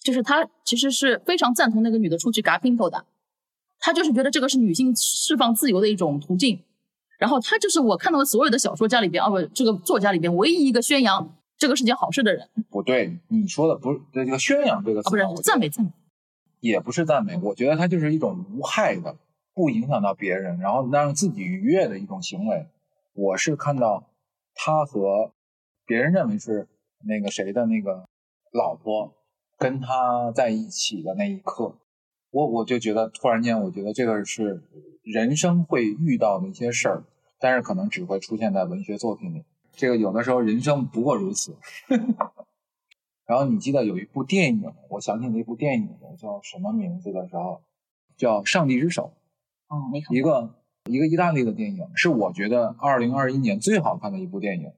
[0.00, 3.06] 就是他其实是非常赞同那个女的出去嘎姘头的。
[3.78, 6.62] 他就是觉得这个是女性释放自由的一种途径，
[7.18, 12.48] 然后他就是我看到的所有的小说家里边，哦不，这个作家里边唯一一个宣扬这个是件好事的人。
[12.70, 15.90] 不对，你说的不是这个宣扬这个词，不是赞美赞美，
[16.60, 17.36] 也不是赞美。
[17.42, 19.16] 我觉得他就是一种无害的，
[19.54, 22.66] 不影响到别人，然后让自己愉悦的一种行为。
[23.14, 24.04] 我是看到
[24.54, 25.32] 他和
[25.84, 26.68] 别人认为是
[27.06, 28.08] 那个谁的那个
[28.52, 29.12] 老婆
[29.58, 31.76] 跟他在一起的那一刻，
[32.30, 34.62] 我我就觉得突然间，我觉得这个是
[35.02, 37.04] 人生会遇到的一些事儿，
[37.38, 39.44] 但是可能只会出现在文学作品里。
[39.72, 41.56] 这个有的时候人生不过如此。
[43.24, 45.88] 然后你记得有一部电影，我想起那部电影
[46.18, 47.62] 叫什么名字的时候，
[48.16, 49.12] 叫《上帝之手》。
[49.72, 50.14] 哦，没看。
[50.14, 50.54] 一个
[50.84, 54.70] 一个意大利的电影，是我觉得二零二一年最好看的一部电影。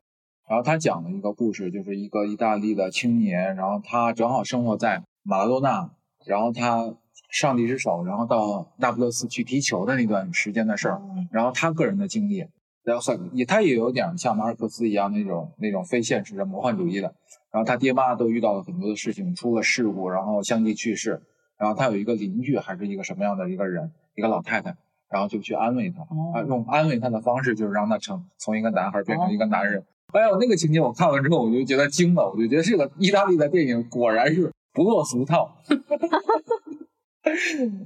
[0.48, 5.90] 然后他讲了一个故事，就是一个意大利的青年，然后他正好生活在马拉多纳，
[6.26, 6.94] 然后他
[7.30, 12.46] 上帝之手，然后到那不勒斯去踢球的那段时间的事儿，然后他个人的经历，
[12.84, 17.14] 然后很也他也有点像马尔克斯一样那种那种非现实的魔幻主义的。
[17.50, 21.22] 然后他爹妈都遇到了很多的事情，出了事故，然后相继去世。
[21.56, 24.76] 然后他有一个邻居，还是一个什么样的一个人，一个老太太，
[25.14, 26.02] 然后就去安慰他，
[26.36, 29.80] 啊，用安慰他的方式，就是让他成从一个男孩变成一个男人。
[30.12, 35.56] 哎呦，那个情节我看完之后，我就觉得惊了，我就觉得这个意大利的电影果然是不落俗套。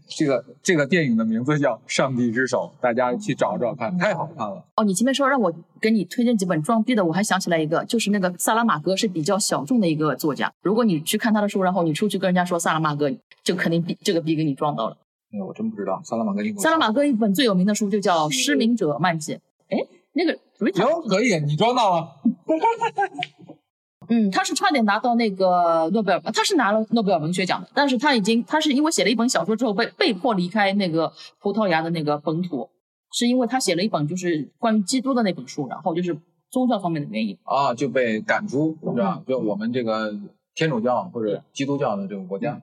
[0.09, 4.65] 这个这个电影的名字叫《上帝之手》，大家去找找看，太好看了。
[4.77, 10.51] 哦，你前面说让我给你推荐几本装逼的，我还想起来一个，就是那个萨拉马戈是比较小众的一个作家。
[10.63, 13.15] 如果你去看他的书，然后你出去跟人家说萨拉马戈，
[13.45, 14.97] 就肯定逼这个逼给你撞到了。
[15.31, 19.35] 哎，我真不知道萨拉马戈英萨拉马戈一本最有名的书就叫《失明者漫记》。
[19.69, 19.79] 哎，
[20.13, 20.39] 那个。
[20.75, 22.09] 行，可以，你装到了。
[24.09, 32.69] 嗯，他是差点拿到那个诺贝尔，他是拿了诺贝尔文学奖的，但是他已经，他是因为写了一本小说之后被被迫离开那个葡萄牙的那个本土，
[33.13, 36.19] 是因为他写了一本就是关于基督的那本书，然后就是
[36.51, 39.23] 宗教方面的原因啊，就被赶出是吧？
[39.29, 40.13] 就我们这个
[40.57, 42.61] 天主教或者基督教的这个国家，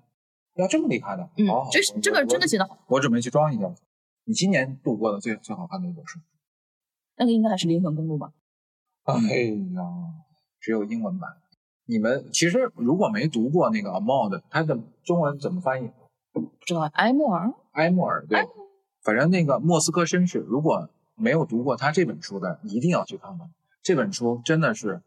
[0.56, 1.30] 要这么厉害的？
[1.38, 3.74] 嗯，这这个真的写的好，我准备去装一下。
[4.26, 6.20] 你今年度过的最最好看的一本书？
[7.18, 8.32] 那个应该还是灵魂公路吧？
[9.06, 9.84] 哎呀，
[10.60, 11.30] 只有英文版。
[11.88, 15.92] 你们其实如果没读过那个 Amod，它的中文怎么翻译？
[16.32, 16.82] 不知道。
[16.82, 17.54] 埃默尔。
[17.74, 18.40] 埃默尔，对。
[19.04, 23.48] 反正那个莫斯科绅士，如果没有读过他这本书的，一定要去看看。
[23.84, 25.04] 这本书真的是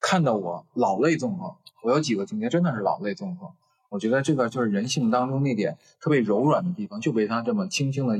[0.00, 1.54] 看得我老泪纵横。
[1.84, 3.50] 我有几个情节真的是老泪纵横。
[3.88, 8.18] 我觉得这个就是人性当中那点特别柔软的地方，就被他这么轻轻的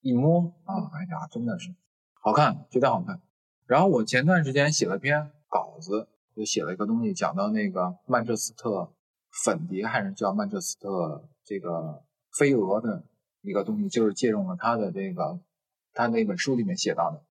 [0.00, 0.90] 一摸啊！
[0.92, 1.74] 哎呀，真的是。
[2.20, 3.20] 好看，绝对好看。
[3.66, 8.92] 然后我前段时间写了篇稿子，就写了一个东西，讲到那个曼彻斯特
[9.44, 12.02] 粉蝶，还是叫曼彻斯特这个
[12.38, 13.04] 飞蛾的
[13.40, 15.40] 一个东西，就是借用了他的这个
[15.94, 17.22] 他那本书里面写到的。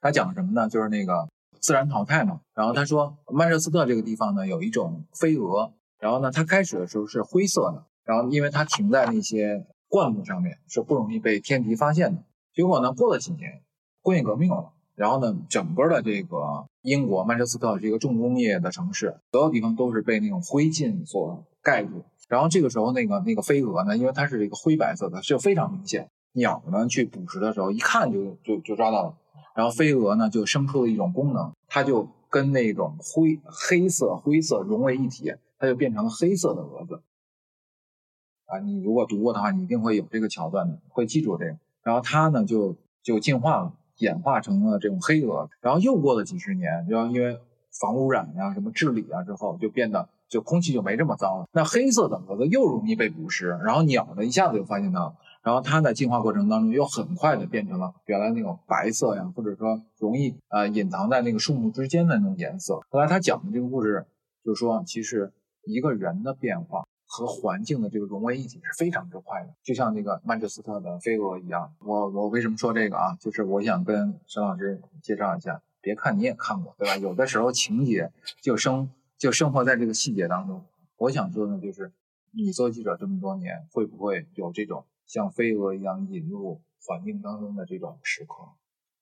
[0.00, 0.68] 他讲什么呢？
[0.68, 1.28] 就是那个
[1.60, 2.40] 自然淘汰嘛。
[2.54, 12.24] 然后他说曼彻斯特这个地方呢，有一种飞蛾，然后呢，它开始的时候是灰色的，然后因为它停在那些灌木上面，是不容易被天敌发现的。
[12.52, 13.62] 结果呢，过了几年。
[14.02, 22.02] 工业革命了，然后呢，整个的这个英国曼彻斯特是一个重工业的城市，所有地方都是被那种灰烬所盖住。
[22.26, 26.08] 然后这个时候，那个那个飞蛾呢，因为它是一个灰白色的，就非常明显。
[26.32, 29.14] 鸟呢去捕食的时候，一看就就就抓到了。
[29.54, 35.30] 然后飞蛾呢就生出了一种功能，它就跟那种灰黑色灰色融为一体，
[35.60, 37.00] 它就变成了黑色的蛾子。
[38.46, 41.56] 啊，你如果读过的话，你一定会有这个桥段的，会记住这个。
[41.84, 43.74] 然后它呢就就进化了。
[44.00, 47.38] 演化成了这种黑蛾，然后又过了几十年，就因为
[47.70, 51.46] 防污染呀、什么治理啊之后，就变得就空气就没这么脏了。
[51.52, 62.80] 那黑色的蛾子又容易被捕食，然后鸟呢一下子就发现它，然后它在进化过程当中又很快的变成了原来那种白色呀，或者说容易呃隐藏在那个树木之间的那种颜色。
[62.88, 64.06] 后来他讲的这个故事，
[64.42, 65.30] 就是说其实
[65.64, 66.86] 一个人的变化。
[67.12, 71.74] 和环境的这个融为一体是非常之快的，就像那个曼彻斯特的飞蛾一样。
[71.80, 73.16] 我我为什么说这个啊？
[73.16, 75.60] 就是我想跟沈老师介绍一下。
[75.80, 76.96] 别看你也看过，对吧？
[76.98, 78.88] 有的时候情节就生
[79.18, 80.64] 就生活在这个细节当中。
[80.98, 81.92] 我想说呢，就是
[82.32, 88.34] 你做记者这么多年，会不会有这种像飞蛾一样引入环境当中的这种时刻？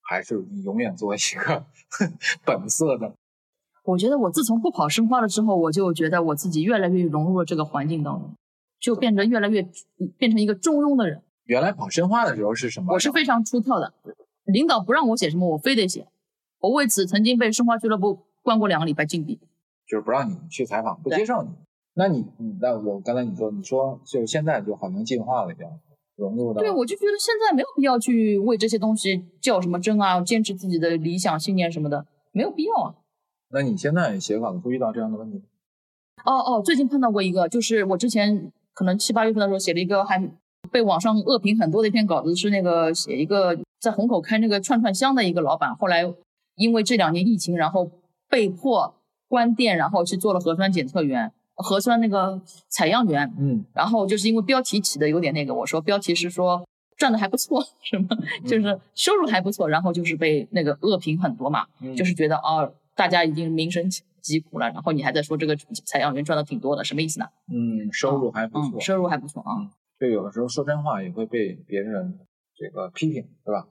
[0.01, 1.67] 还是你永远做一个
[2.47, 3.15] 本色的？
[3.89, 8.35] 我觉得我自从不跑申花了之后，我就觉得我自己越来越融入了这个环境当中，
[8.79, 9.67] 就变得越来越
[10.19, 11.23] 变成一个中庸的人。
[11.45, 12.93] 原来跑申花的时候是什么？
[12.93, 13.95] 我是非常出挑的，
[14.45, 16.07] 领导不让我写什么，我非得写。
[16.61, 19.41] 我为此曾经被申花俱乐部关过两个礼拜禁闭，
[19.87, 21.49] 就是不让你去采访，不接受你。
[21.95, 22.27] 那你，
[22.61, 25.71] 那我刚才你说，你说就是现在就好像进化了一样，
[26.15, 26.61] 融入到。
[26.61, 32.95] 对，我就觉得现在没有必要去为这些东西较什么真啊，坚持自己的理想信念什么的，没有必要啊。
[33.51, 35.45] 那你现在写稿子会遇到这样的问题吗？
[36.25, 40.21] 哦哦，最近碰到过一个，就是我之前可能七八月份的时候写了一个还
[40.71, 46.03] 被网上恶评很多的一篇稿子，是那个写一个在虹口开那个串串香的一个老板，后来
[46.57, 47.91] 因为这两年疫情，然后
[48.29, 48.95] 被迫
[49.29, 53.33] 关店，然后去做了核酸检测员、核酸那个采样员。
[53.39, 58.09] 嗯，然后就是因为标题起的有点那个，我说标题是说赚的还不错， 什么
[58.45, 63.89] 就是收入还不错，然后就是被那个恶评很多嘛，嗯就是觉得哦，大家已经民生
[64.21, 65.55] 疾苦了，然后你还在说这个
[65.87, 67.27] 采样员赚的挺多的，什么意思呢？
[67.47, 69.71] 嗯，收入还不错嗯，，收入还不错啊。
[70.01, 72.19] 就有的时候说真话也会被别人
[72.57, 73.69] 这个批评，对吧？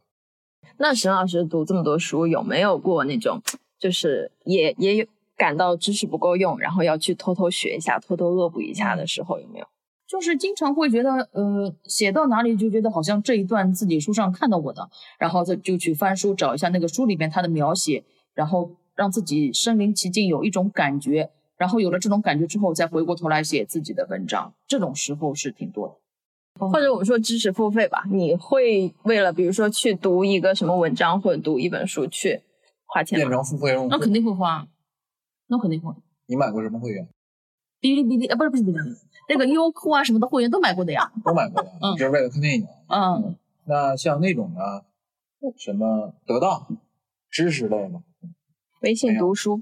[0.77, 3.41] 那沈老师读这么多书，有没有过那种
[3.77, 5.05] 就是也也有
[5.35, 9.67] 感到知识不够用，然后要去偷偷学一下、偷偷恶补一下的时候，有没有？
[10.07, 25.95] 就是经常会觉得，呃，写到哪里就觉得好像这一段自己书上看到过的，然后再就去翻书找一下那个书里边它的描写，然后让自己身临其境，有一种感觉，然后有了这种感觉之后，再回过头来写自己的文章，这种时候是挺多的。
[26.59, 32.41] 或者我们说知识付费吧，你会为了比如说去读一个什么文章或者读一本书去
[32.85, 33.25] 花钱吗？
[33.25, 34.67] 变成付费用户，那肯定会花，
[35.47, 35.93] 那肯定会。
[36.25, 37.07] 你买过什么会员？
[37.79, 38.77] 哔哩哔哩啊，不是不是不是，
[39.29, 41.11] 那个优酷啊什么的会员都买过的呀。
[41.23, 42.65] 都买过的，嗯就是为了看电影。
[42.87, 43.35] 嗯，
[43.65, 44.59] 那像那种呢，
[45.57, 46.67] 什么得到
[47.29, 48.01] 知识类的，
[48.81, 49.61] 微信读书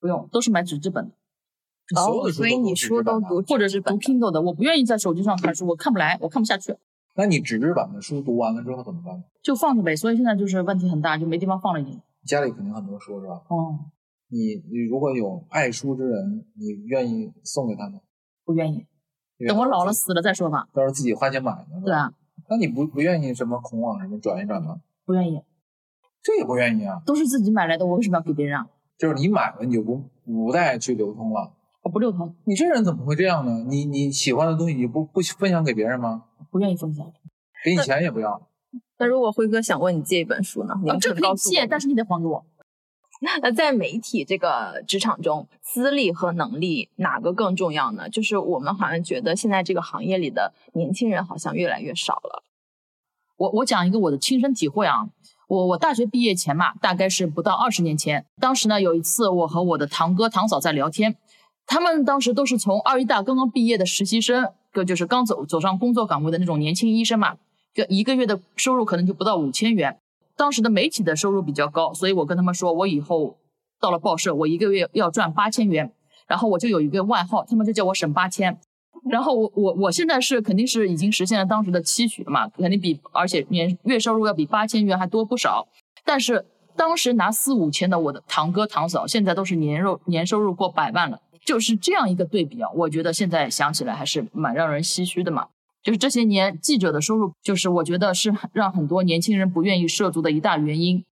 [0.00, 4.42] 不用，都是买纸质本的，所有哦，的书都所以你书都读或者是读 Kindle 的。
[4.42, 6.76] 我不愿意在手机上看书，我看不来，我看不下去，
[7.16, 9.24] 那你纸质版的书读完了之后怎么办？
[9.42, 9.96] 就放着呗。
[9.96, 12.00] 所以现在就是问题很大，就没地方放了已经。
[12.26, 13.42] 家里肯定很多书是吧？
[13.48, 13.78] 哦，
[14.28, 18.00] 你你如果有爱书之人，你愿意送给他们？
[18.44, 18.86] 不愿意，
[19.46, 20.68] 等我老了死了再说吧。
[20.72, 21.66] 到时候自己花钱买的。
[21.84, 22.12] 对啊，
[22.50, 24.80] 那你不不愿意什么孔网什么转一转吗？
[25.04, 25.40] 不愿意，
[26.22, 28.66] 这也不愿意啊，都是自己买来的，我为什么要给别人啊？
[28.98, 31.52] 就是你买了你就不不再去流通了。
[31.82, 33.64] 我不流通，你这人怎么会这样呢？
[33.68, 36.24] 你你喜欢的东西你不不分享给别人吗？
[36.50, 37.06] 不愿意分享。
[37.64, 38.48] 给你钱也不要。
[38.98, 40.74] 那如果辉哥想问你借一本书呢？
[40.82, 42.44] 你啊，这可以借，但是你得还给我。
[43.42, 48.08] 那在媒体这个职场中，资历和能力哪个更重要呢？
[48.08, 52.44] 就是我们好像觉得现在这个行业里的年轻人好像越来越少了。
[53.36, 55.08] 我我讲一个我的亲身体会啊，
[55.48, 61.16] 我我大学毕业前嘛，大概是不到二十年前，当时呢有一次我和我的堂哥堂嫂在聊天，
[61.66, 67.36] 他们当时都是从二医大刚刚毕业的实习生，个就是刚走走上工作岗位的那种年轻医生嘛，
[67.72, 69.98] 就一个月的收入可能就不到五千元。
[70.36, 73.38] 当时的媒体的收入比较高，所以我跟他们说，我以后
[73.80, 75.90] 到了报社，我一个月要赚八千元，
[76.26, 78.60] 然后我就有一个外号，他们就叫我沈八千。
[79.10, 85.68] 然后我我我现在是肯定是已经实现了当时的期许了嘛，肯定比而且年月收入要比八千元还多不少。
[86.04, 86.44] 但是
[86.76, 95.48] 当时拿四五千的我的堂哥堂嫂，现在都是年入年收入过百万了，就是这样一个对比啊，我觉得现在想起来还是蛮让人唏嘘的嘛。
[95.82, 101.04] 就是这些年记者的收入，就是我觉得是让很多年轻人不愿意涉足的一大原因。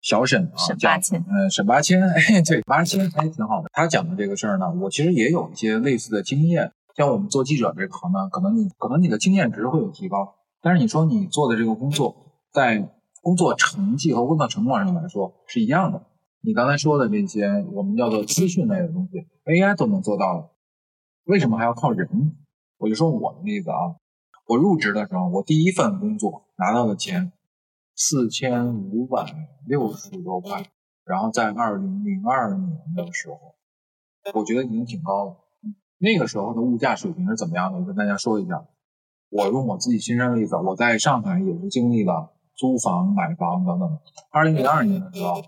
[0.00, 3.68] 小沈啊，沈八千嗯，沈八千， 哎，对，八千，哎，挺好的。
[3.72, 6.72] 他讲的这个事儿呢，我其实也有一些类似的经验。
[6.94, 12.14] 像我们做记者这个行呢，可能你可能你的经验值会有提高，但是你说你做的这个工作，
[12.52, 16.06] 在工作成绩和工作成果上来说是一样的。
[16.40, 20.50] 你刚才说的这些，我们叫做资讯类的东西，AI 都能做到了，
[21.24, 22.36] 为什么还要靠人？
[22.78, 23.94] 我就说我的例子啊，
[24.46, 27.30] 我入职的时候，我第一份工作拿到的钱
[27.94, 29.24] 四千五百
[29.66, 30.66] 六十多块，
[31.04, 33.38] 然后在二零零二年的时候，
[34.34, 35.36] 我觉得已经挺高了。
[36.02, 37.78] 那个时候的物价水平是怎么样的？
[37.78, 38.64] 我跟大家说一下。
[39.30, 43.88] 我用我自己亲身的例子，我在上海也是经历了租房、买房等等。
[44.32, 45.40] 二零零二年的时候，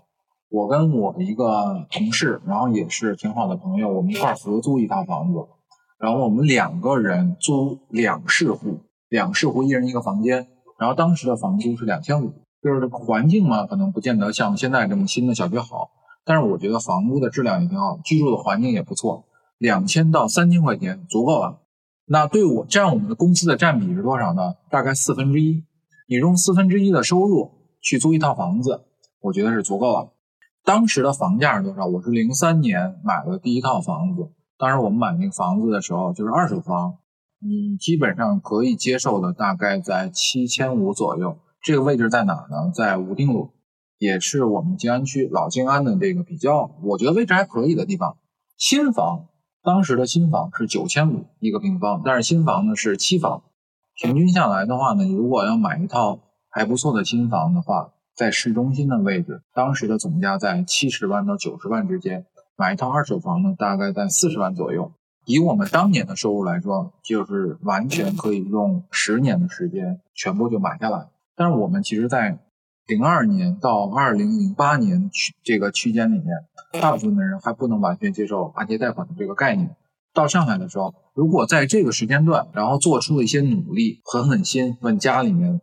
[0.49, 5.45] 我跟我的一个同事，然后也是挺好的朋友，我们一块合租一套房子，
[5.99, 8.79] 然后我们两个人租两室户，
[9.09, 10.47] 两室户一人一个房间，
[10.79, 12.31] 然后当时的房租是两千五，
[12.63, 15.89] 就是环境嘛，可能不见得像现在这么新的小区好，
[16.23, 19.25] 但是我觉得房屋的质量也挺好，居住的环境也不错，
[19.57, 21.61] 两千到三千块钱足够了。
[22.05, 24.55] 那对我占我们的公司的占比是多少呢？
[24.69, 25.63] 大概四分之一。
[26.07, 27.51] 你用四分之一的收入
[27.81, 28.85] 去租一套房子，
[29.21, 30.11] 我觉得是足够了。
[30.63, 31.85] 当时的房价是多少？
[31.87, 36.97] 我是零三年买了第一套房子，当时我们买那个房子的时候就是二手房，
[37.39, 41.37] 你基本上可以接受的大概在七千五左右。
[41.63, 42.71] 这个位置在哪呢？
[42.71, 43.53] 在武定路，
[43.97, 48.17] 也是我们静安区老静安的这个比较，我觉得位置还可以的地方。
[48.57, 49.25] 新房
[49.65, 53.41] 当时的新房是九千五一个平方，但是新房呢是期房，
[53.95, 64.91] 平均下来的话呢，你如果要买一套还不错的新房的话，在市中心的位置，当时的总价在七十万到九十万之间，买一套二手房呢，大概在四十万左右。
[65.25, 71.07] 以我们当年的收入来说，就是完全可以用十年的时间全部就买下来。
[71.35, 72.37] 但是我们其实，在
[72.87, 76.27] 零二年到二零零八年区这个区间里面，
[76.79, 79.75] 大部分的人还不能完全接受按揭贷款的这个概念。
[80.13, 85.59] 到上海的时候，如果在这个时间段，然后做出了一些努力，狠狠心问家里面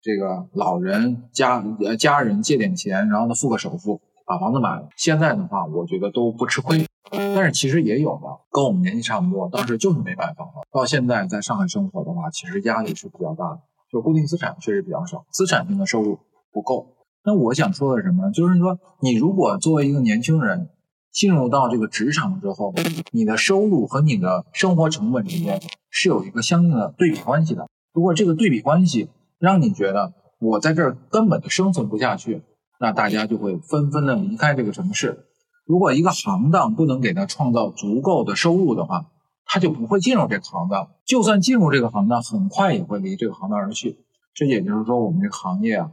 [0.00, 6.86] 这个老人家呃家人借点钱，然后呢付个首付把房子买了，现在的话我觉得都不吃亏。
[7.10, 13.60] 但是其实也有的跟我们年纪差不多，当时就是没买房了，到现在在上海生活的话，其实压力是比较大的，
[13.90, 16.20] 就固定资产确实比较少，资产性的收入。
[16.52, 16.96] 不够。
[17.24, 18.30] 那我想说的什么？
[18.30, 20.70] 就是说，你如果作为一个年轻人
[21.12, 22.72] 进入到这个职场之后，
[23.12, 27.68] 你的收入和你的生活成本之间是有一个相应的对比关系的。
[27.92, 32.42] 如果这个对比关系让你觉得我在这儿根本就生存不下去，
[32.78, 35.26] 那大家就会纷纷的离开这个城市。
[35.66, 39.06] 如果一个行当不能给他创造足够的收入的话，
[39.44, 40.88] 他就不会进入这个行当。
[41.04, 43.98] 就算进入这个行当，很快也会离这个行当而去。
[44.32, 45.92] 这也就是说，我们这个行业啊。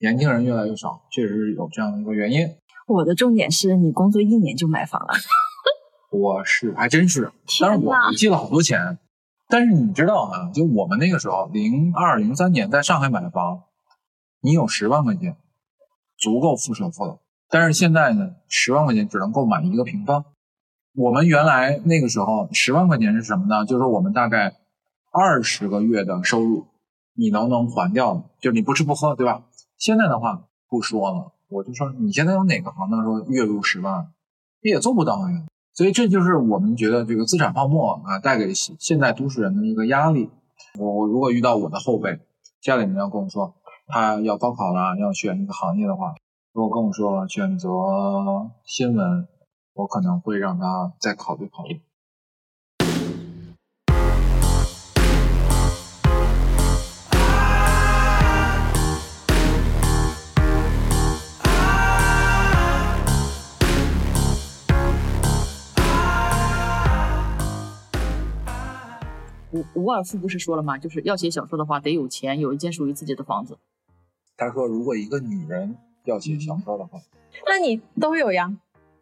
[0.00, 2.48] 年轻人越来越少，确实是有这样的一个原因。
[2.86, 5.08] 我的重点是你工作一年就买房了，
[6.10, 8.98] 我是还真是，但是我借了好多钱。
[9.50, 10.50] 但是你知道吗？
[10.52, 13.62] 就我们那个时候，零二零三年在上海买房，
[14.40, 15.36] 你有十万块钱，
[16.18, 17.18] 足够付首付了。
[17.48, 20.24] 但是现在呢，十万块钱只能购买一个平方。
[20.94, 23.64] 我们原来那个时候十万块钱是什么呢？
[23.64, 24.54] 就是我们大概
[25.10, 26.66] 二十个月的收入，
[27.14, 28.22] 你能不能还掉？
[28.40, 29.44] 就你不吃不喝，对吧？
[29.78, 34.12] 现在的话不说了，我就说你现在有哪个行当说月入十万，
[34.60, 35.46] 你也做不到呀。
[35.72, 40.28] 所以这就是我们觉得这个资产泡沫啊带给现代都市人的一个压力。
[40.78, 42.18] 我我如果遇到我的后辈，
[42.60, 43.54] 家里面要跟我说
[43.86, 46.14] 他要高考了，要选一个行业的话，
[46.52, 47.68] 如果跟我说选择
[48.64, 49.28] 新闻，
[49.74, 51.80] 我可能会让他再考虑考虑。
[69.52, 70.76] 伍伍尔夫不是说了吗？
[70.78, 73.58] 就是要写小说的话，得有钱，有一间属于自己的房子。
[74.36, 77.00] 他说，如果一个女人要写小说的话，
[77.46, 78.56] 那你都有呀？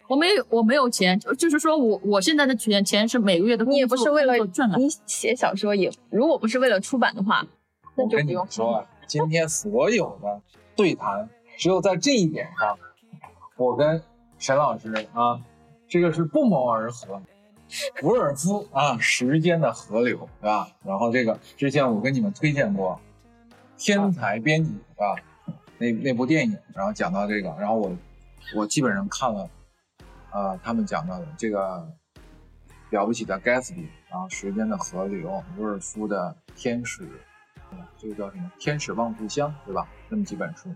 [0.09, 3.65] 我没有，我没有钱，就是说我我现在的钱钱是每个月的。
[3.65, 4.79] 你也不是为了赚来。
[4.79, 7.45] 你写小说也，如果不是为了出版的话，
[7.97, 8.87] 那就不用说。
[9.09, 10.41] 今天所有的
[10.77, 12.79] 对谈，只有在这一点上，
[13.57, 14.01] 我跟
[14.39, 15.41] 沈老师啊，
[15.89, 17.21] 这个是不谋而合。
[18.03, 20.69] 伍尔夫啊，时间的河流，对吧？
[20.85, 23.01] 然后这个之前我跟你们推荐过
[23.77, 25.17] 《天才编辑》，是吧？
[25.79, 27.97] 那那部电影，然后讲到这个，然后我
[28.55, 29.51] 我基本上看了，
[30.31, 31.87] 呃，他们讲到的这个
[32.91, 37.03] 了不起的盖茨比，然后《时间的河流》，伍尔夫的《天使》，
[37.99, 38.51] 这个叫什么？
[38.63, 39.87] 《天使望故乡》，对吧？
[40.09, 40.73] 那么几本书，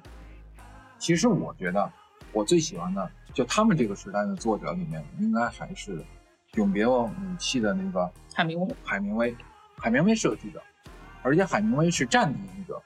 [0.98, 1.90] 其实我觉得
[2.32, 6.04] 我最喜欢的，就他们这个时代的作者里面，应该还是。
[6.54, 9.36] 永别武器的那个海明威，海明威，
[9.76, 10.60] 海明威是个记者，
[11.22, 12.82] 而且海明威是战地记者。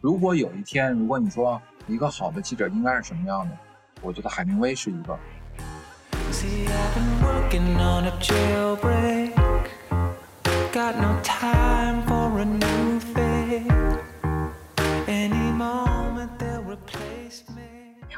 [0.00, 3.56] 如果有一天，如果你说一个好的记者应该是什么样的，
[4.00, 5.18] 我觉得海明威是一个。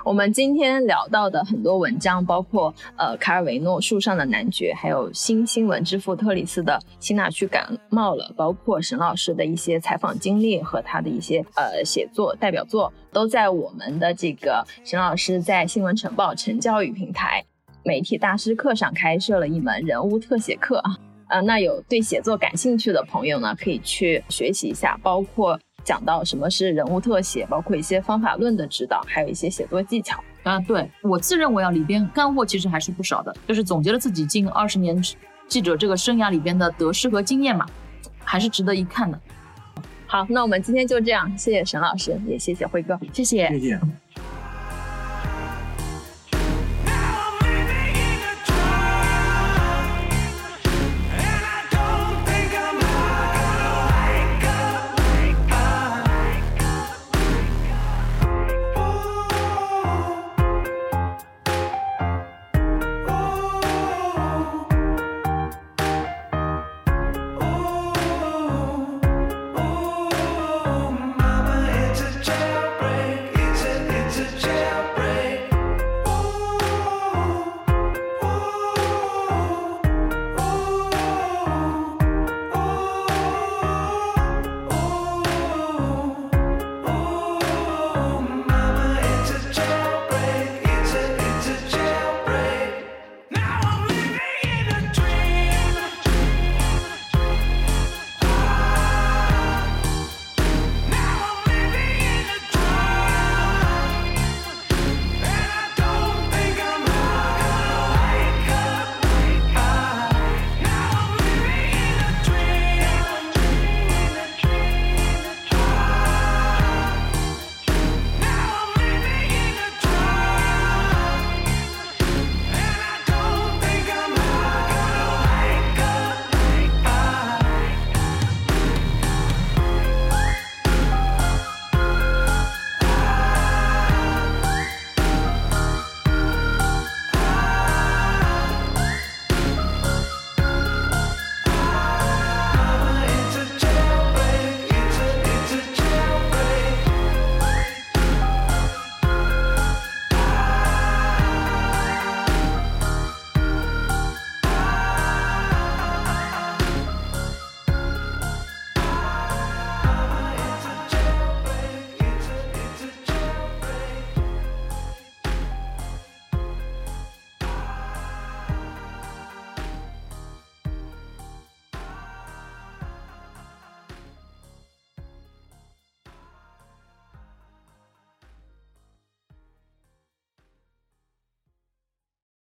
[0.05, 17.43] 我们今天聊到的很多文章，包括呃卡尔维诺《树上的男爵》，还有新新闻之父特里斯的《辛纳去感冒了》，包括沈老师的一些采访经历和他的一些呃写作代表作，都在我们的这个沈老师在新闻晨报晨教育平台
[17.83, 20.99] 媒体大师课上开设了一门人物特写课啊，
[21.29, 25.59] 呃，那有对写作感兴趣的朋友呢，可以去学习一下，包括。
[25.85, 30.19] 讲到什么是人物特写，包括一些方法论的指导，还有一些写作技巧。
[30.43, 35.03] 啊，对我自认为啊，里边干货其实还是不少的，就是总结了自己近二十年
[35.47, 37.67] 记者这个生涯里边的得失和经验嘛，
[38.25, 39.19] 还是值得一看的。
[40.07, 43.81] 好，那我们今天就这样，谢谢沈老师，也谢谢辉哥，谢谢，谢谢。